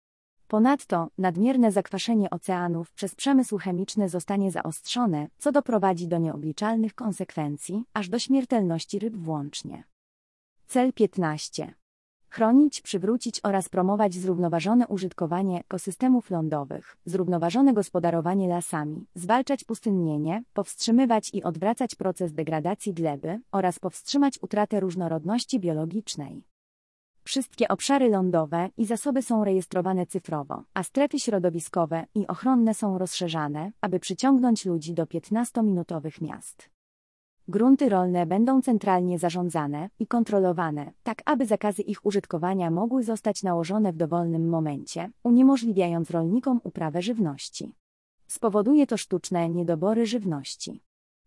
Ponadto, 0.48 1.08
nadmierne 1.18 1.72
zakwaszenie 1.72 2.30
oceanów 2.30 2.92
przez 2.92 3.14
przemysł 3.14 3.58
chemiczny 3.58 4.08
zostanie 4.08 4.50
zaostrzone, 4.50 5.28
co 5.38 5.52
doprowadzi 5.52 6.08
do 6.08 6.18
nieobliczalnych 6.18 6.94
konsekwencji, 6.94 7.84
aż 7.94 8.08
do 8.08 8.18
śmiertelności 8.18 8.98
ryb 8.98 9.16
włącznie. 9.16 9.84
Cel 10.66 10.92
15. 10.92 11.74
Chronić, 12.30 12.80
przywrócić 12.80 13.40
oraz 13.42 13.68
promować 13.68 14.14
zrównoważone 14.14 14.86
użytkowanie 14.86 15.60
ekosystemów 15.60 16.30
lądowych, 16.30 16.96
zrównoważone 17.04 17.74
gospodarowanie 17.74 18.48
lasami, 18.48 19.06
zwalczać 19.14 19.64
pustynnienie, 19.64 20.42
powstrzymywać 20.52 21.30
i 21.34 21.42
odwracać 21.42 21.94
proces 21.94 22.32
degradacji 22.32 22.94
gleby 22.94 23.40
oraz 23.52 23.78
powstrzymać 23.78 24.38
utratę 24.42 24.80
różnorodności 24.80 25.60
biologicznej. 25.60 26.42
Wszystkie 27.28 27.68
obszary 27.68 28.08
lądowe 28.08 28.70
i 28.76 28.86
zasoby 28.86 29.22
są 29.22 29.44
rejestrowane 29.44 30.06
cyfrowo, 30.06 30.62
a 30.74 30.82
strefy 30.82 31.18
środowiskowe 31.18 32.06
i 32.14 32.26
ochronne 32.26 32.74
są 32.74 32.98
rozszerzane, 32.98 33.72
aby 33.80 34.00
przyciągnąć 34.00 34.64
ludzi 34.64 34.94
do 34.94 35.04
15-minutowych 35.04 36.22
miast. 36.22 36.70
Grunty 37.48 37.88
rolne 37.88 38.26
będą 38.26 38.62
centralnie 38.62 39.18
zarządzane 39.18 39.90
i 39.98 40.06
kontrolowane, 40.06 40.92
tak 41.02 41.22
aby 41.24 41.46
zakazy 41.46 41.82
ich 41.82 42.06
użytkowania 42.06 42.70
mogły 42.70 43.02
zostać 43.02 43.42
nałożone 43.42 43.92
w 43.92 43.96
dowolnym 43.96 44.48
momencie, 44.48 45.10
uniemożliwiając 45.22 46.10
rolnikom 46.10 46.60
uprawę 46.64 47.02
żywności. 47.02 47.74
Spowoduje 48.26 48.86
to 48.86 48.96
sztuczne 48.96 49.48
niedobory 49.48 50.06
żywności. 50.06 50.82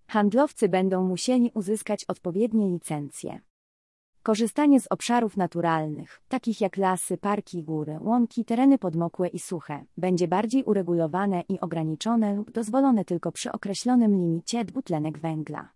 Handlowcy 0.07 0.69
będą 0.69 1.07
musieli 1.07 1.51
uzyskać 1.53 2.05
odpowiednie 2.05 2.69
licencje. 2.69 3.41
Korzystanie 4.23 4.79
z 4.79 4.87
obszarów 4.89 5.37
naturalnych, 5.37 6.21
takich 6.27 6.61
jak 6.61 6.77
lasy, 6.77 7.17
parki, 7.17 7.63
góry, 7.63 7.97
łąki, 8.01 8.45
tereny 8.45 8.77
podmokłe 8.77 9.27
i 9.27 9.39
suche, 9.39 9.85
będzie 9.97 10.27
bardziej 10.27 10.63
uregulowane 10.63 11.43
i 11.49 11.59
ograniczone 11.59 12.35
lub 12.35 12.51
dozwolone 12.51 13.05
tylko 13.05 13.31
przy 13.31 13.51
określonym 13.51 14.11
limicie 14.11 14.65
dwutlenek 14.65 15.19
węgla. 15.19 15.69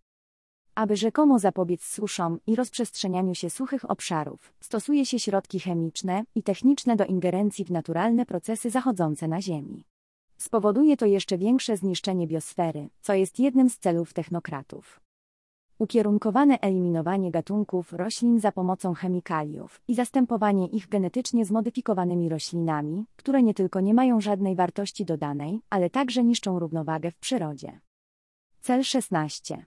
Aby 0.76 0.98
rzekomo 0.98 1.40
zapobiec 1.40 1.84
suszom 1.84 2.40
i 2.48 2.56
rozprzestrzenianiu 2.56 3.36
się 3.36 3.50
suchych 3.50 3.92
obszarów, 3.92 4.54
stosuje 4.60 5.06
się 5.06 5.20
środki 5.20 5.60
chemiczne 5.60 6.24
i 6.36 6.44
techniczne 6.44 6.96
do 6.96 7.06
ingerencji 7.06 7.66
w 7.66 7.72
naturalne 7.72 8.26
procesy 8.26 8.70
zachodzące 8.70 9.28
na 9.28 9.42
Ziemi. 9.42 9.84
Spowoduje 10.38 10.98
to 10.98 11.06
jeszcze 11.06 11.38
większe 11.38 11.78
zniszczenie 11.78 12.28
biosfery, 12.28 12.90
co 13.02 13.14
jest 13.14 13.40
jednym 13.40 13.70
z 13.70 13.78
celów 13.78 14.14
technokratów. 14.14 15.05
Ukierunkowane 15.80 16.60
eliminowanie 16.62 17.32
gatunków 17.32 17.94
roślin 17.94 18.40
za 18.40 18.52
pomocą 18.52 18.94
chemikaliów 18.94 19.82
i 19.88 19.96
zastępowanie 19.96 20.68
ich 20.68 20.90
genetycznie 20.90 21.46
zmodyfikowanymi 21.46 22.30
roślinami, 22.30 23.06
które 23.16 23.44
nie 23.44 23.54
tylko 23.54 23.80
nie 23.82 23.94
mają 23.94 24.22
żadnej 24.22 24.56
wartości 24.56 25.06
dodanej, 25.06 25.62
ale 25.70 25.90
także 25.90 26.24
niszczą 26.24 26.60
równowagę 26.60 27.12
w 27.12 27.18
przyrodzie. 27.18 27.80
Cel 28.62 28.84
16 28.84 29.66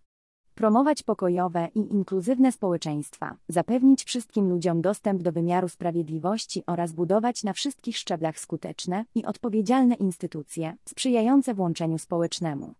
promować 0.54 1.02
pokojowe 1.02 1.68
i 1.74 1.78
inkluzywne 1.78 2.52
społeczeństwa, 2.52 3.36
zapewnić 3.48 4.04
wszystkim 4.04 4.48
ludziom 4.48 4.82
dostęp 4.82 5.22
do 5.22 5.32
wymiaru 5.32 5.68
sprawiedliwości 5.68 6.62
oraz 6.66 6.92
budować 6.92 7.44
na 7.44 7.52
wszystkich 7.52 7.96
szczeblach 7.98 8.38
skuteczne 8.38 9.04
i 9.14 9.24
odpowiedzialne 9.24 9.94
instytucje, 9.94 10.76
sprzyjające 10.88 11.54
włączeniu 11.54 11.98
społecznemu. 11.98 12.74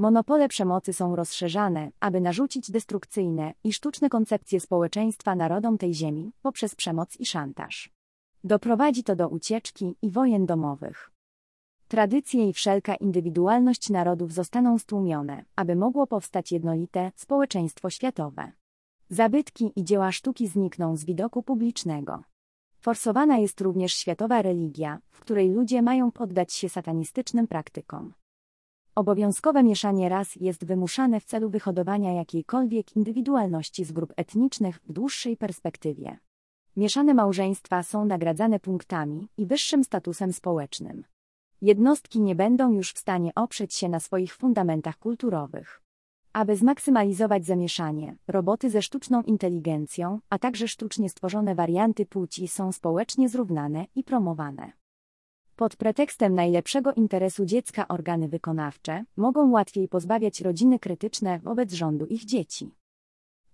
Monopole 0.00 0.48
przemocy 0.48 0.92
są 0.92 1.16
rozszerzane, 1.16 1.90
aby 2.00 2.20
narzucić 2.20 2.70
destrukcyjne 2.70 3.52
i 3.64 3.72
sztuczne 3.72 4.08
koncepcje 4.08 4.60
społeczeństwa 4.60 5.34
narodom 5.34 5.78
tej 5.78 5.94
ziemi 5.94 6.32
poprzez 6.42 6.74
przemoc 6.74 7.16
i 7.20 7.26
szantaż. 7.26 7.90
Doprowadzi 8.44 9.04
to 9.04 9.16
do 9.16 9.28
ucieczki 9.28 9.96
i 10.02 10.10
wojen 10.10 10.46
domowych. 10.46 11.10
Tradycje 11.88 12.48
i 12.48 12.52
wszelka 12.52 12.94
indywidualność 12.94 13.90
narodów 13.90 14.32
zostaną 14.32 14.78
stłumione, 14.78 15.44
aby 15.56 15.76
mogło 15.76 16.06
powstać 16.06 16.52
jednolite 16.52 17.12
społeczeństwo 17.16 17.90
światowe. 17.90 18.52
Zabytki 19.10 19.72
i 19.76 19.84
dzieła 19.84 20.12
sztuki 20.12 20.48
znikną 20.48 20.96
z 20.96 21.04
widoku 21.04 21.42
publicznego. 21.42 22.22
Forsowana 22.78 23.38
jest 23.38 23.60
również 23.60 23.94
światowa 23.94 24.42
religia, 24.42 24.98
w 25.10 25.20
której 25.20 25.50
ludzie 25.50 25.82
mają 25.82 26.12
poddać 26.12 26.52
się 26.52 26.68
satanistycznym 26.68 27.46
praktykom. 27.46 28.12
Obowiązkowe 29.00 29.62
mieszanie 29.62 30.08
ras 30.08 30.36
jest 30.36 30.64
wymuszane 30.64 31.20
w 31.20 31.24
celu 31.24 31.50
wyhodowania 31.50 32.12
jakiejkolwiek 32.12 32.96
indywidualności 32.96 33.84
z 33.84 33.92
grup 33.92 34.12
etnicznych 34.16 34.80
w 34.84 34.92
dłuższej 34.92 35.36
perspektywie. 35.36 36.18
Mieszane 36.76 37.14
małżeństwa 37.14 37.82
są 37.82 38.04
nagradzane 38.04 38.60
punktami 38.60 39.28
i 39.36 39.46
wyższym 39.46 39.84
statusem 39.84 40.32
społecznym. 40.32 41.04
Jednostki 41.62 42.20
nie 42.20 42.34
będą 42.34 42.72
już 42.72 42.92
w 42.92 42.98
stanie 42.98 43.30
oprzeć 43.34 43.74
się 43.74 43.88
na 43.88 44.00
swoich 44.00 44.34
fundamentach 44.34 44.98
kulturowych. 44.98 45.82
Aby 46.32 46.56
zmaksymalizować 46.56 47.44
zamieszanie, 47.44 48.16
roboty 48.28 48.70
ze 48.70 48.82
sztuczną 48.82 49.22
inteligencją, 49.22 50.20
a 50.30 50.38
także 50.38 50.68
sztucznie 50.68 51.08
stworzone 51.08 51.54
warianty 51.54 52.06
płci 52.06 52.48
są 52.48 52.72
społecznie 52.72 53.28
zrównane 53.28 53.86
i 53.94 54.04
promowane. 54.04 54.79
Pod 55.60 55.76
pretekstem 55.76 56.34
najlepszego 56.34 56.92
interesu 56.92 57.44
dziecka 57.44 57.88
organy 57.88 58.28
wykonawcze 58.28 59.04
mogą 59.16 59.50
łatwiej 59.50 59.88
pozbawiać 59.88 60.40
rodziny 60.40 60.78
krytyczne 60.78 61.38
wobec 61.38 61.72
rządu 61.72 62.06
ich 62.06 62.24
dzieci. 62.24 62.74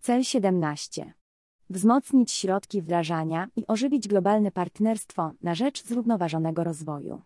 Cel 0.01 0.25
17. 0.25 1.15
Wzmocnić 1.71 2.33
środki 2.33 2.83
wdrażania 2.83 3.49
i 3.57 3.67
ożywić 3.67 4.09
globalne 4.09 4.51
partnerstwo 4.51 5.33
na 5.43 5.55
rzecz 5.55 5.85
zrównoważonego 5.85 6.65
rozwoju. 6.65 7.23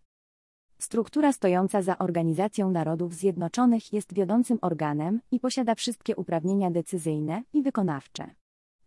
Struktura 0.78 1.32
stojąca 1.32 1.82
za 1.82 1.98
Organizacją 1.98 2.70
Narodów 2.70 3.14
Zjednoczonych 3.14 3.92
jest 3.92 4.14
wiodącym 4.14 4.58
organem 4.62 5.20
i 5.30 5.40
posiada 5.40 5.74
wszystkie 5.74 6.16
uprawnienia 6.16 6.70
decyzyjne 6.70 7.42
i 7.52 7.62
wykonawcze. 7.62 8.39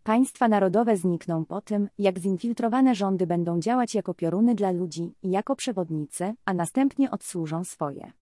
Państwa 0.04 0.48
narodowe 0.48 0.96
znikną 0.96 1.44
po 1.44 1.60
tym, 1.60 1.88
jak 1.98 2.18
zinfiltrowane 2.18 2.94
rządy 2.94 3.26
będą 3.26 3.60
działać 3.60 3.94
jako 3.94 4.14
pioruny 4.14 4.54
dla 4.54 4.70
ludzi 4.70 5.14
i 5.22 5.30
jako 5.30 5.56
przewodnicy, 5.56 6.34
a 6.44 6.54
następnie 6.54 7.10
odsłużą 7.10 7.64
swoje. 7.64 8.12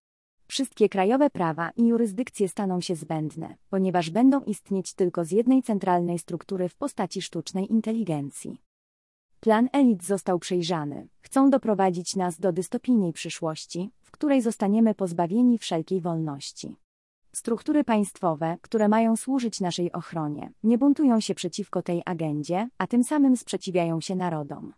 Wszystkie 0.47 0.89
krajowe 0.89 1.29
prawa 1.29 1.71
i 1.75 1.87
jurysdykcje 1.87 2.49
staną 2.49 2.81
się 2.81 2.95
zbędne, 2.95 3.55
ponieważ 3.69 4.09
będą 4.09 4.41
istnieć 4.41 4.93
tylko 4.93 5.25
z 5.25 5.31
jednej 5.31 5.63
centralnej 5.63 6.19
struktury 6.19 6.69
w 6.69 6.75
postaci 6.75 7.21
sztucznej 7.21 7.71
inteligencji. 7.71 8.61
Plan 9.39 9.69
elit 9.73 10.03
został 10.03 10.39
przejrzany. 10.39 11.07
Chcą 11.21 11.49
doprowadzić 11.49 12.15
nas 12.15 12.39
do 12.39 12.51
dystopijnej 12.51 13.13
przyszłości, 13.13 13.91
w 14.01 14.11
której 14.11 14.41
zostaniemy 14.41 14.95
pozbawieni 14.95 15.57
wszelkiej 15.57 16.01
wolności. 16.01 16.75
Struktury 17.35 17.83
państwowe, 17.83 18.57
które 18.61 18.87
mają 18.87 19.15
służyć 19.15 19.61
naszej 19.61 19.91
ochronie, 19.91 20.51
nie 20.63 20.77
buntują 20.77 21.19
się 21.19 21.35
przeciwko 21.35 21.81
tej 21.81 22.01
agendzie, 22.05 22.69
a 22.77 22.87
tym 22.87 23.03
samym 23.03 23.37
sprzeciwiają 23.37 24.01
się 24.01 24.15
narodom. 24.15 24.73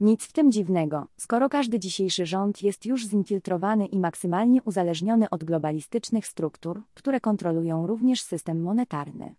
Nic 0.00 0.24
w 0.24 0.32
tym 0.32 0.52
dziwnego, 0.52 1.06
skoro 1.16 1.48
każdy 1.48 1.78
dzisiejszy 1.78 2.26
rząd 2.26 2.62
jest 2.62 2.86
już 2.86 3.06
zinfiltrowany 3.06 3.86
i 3.86 3.98
maksymalnie 3.98 4.62
uzależniony 4.62 5.30
od 5.30 5.44
globalistycznych 5.44 6.26
struktur, 6.26 6.82
które 6.94 7.20
kontrolują 7.20 7.86
również 7.86 8.22
system 8.22 8.62
monetarny. 8.62 9.34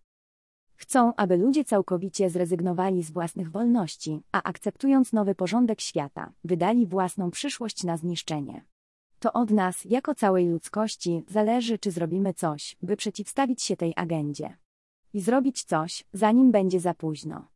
Chcą, 0.76 1.14
aby 1.16 1.38
ludzie 1.38 1.64
całkowicie 1.64 2.30
zrezygnowali 2.30 3.04
z 3.04 3.12
własnych 3.12 3.52
wolności, 3.52 4.22
a 4.32 4.44
akceptując 4.44 5.14
nowy 5.14 5.36
porządek 5.36 5.82
świata, 5.82 6.32
wydali 6.44 6.88
własną 6.88 7.32
przyszłość 7.32 7.84
na 7.84 7.98
zniszczenie. 7.98 8.66
To 9.24 9.34
od 9.34 9.52
nas, 9.52 9.86
jako 9.86 10.16
całej 10.16 10.48
ludzkości, 10.48 11.24
zależy, 11.28 11.80
czy 11.80 11.92
zrobimy 11.92 12.34
coś, 12.34 12.76
by 12.82 12.96
przeciwstawić 12.96 13.64
się 13.64 13.78
tej 13.78 13.94
agendzie. 13.96 14.58
I 15.14 15.22
zrobić 15.22 15.64
coś, 15.64 16.04
zanim 16.14 16.52
będzie 16.52 16.80
za 16.80 16.94
późno. 16.94 17.48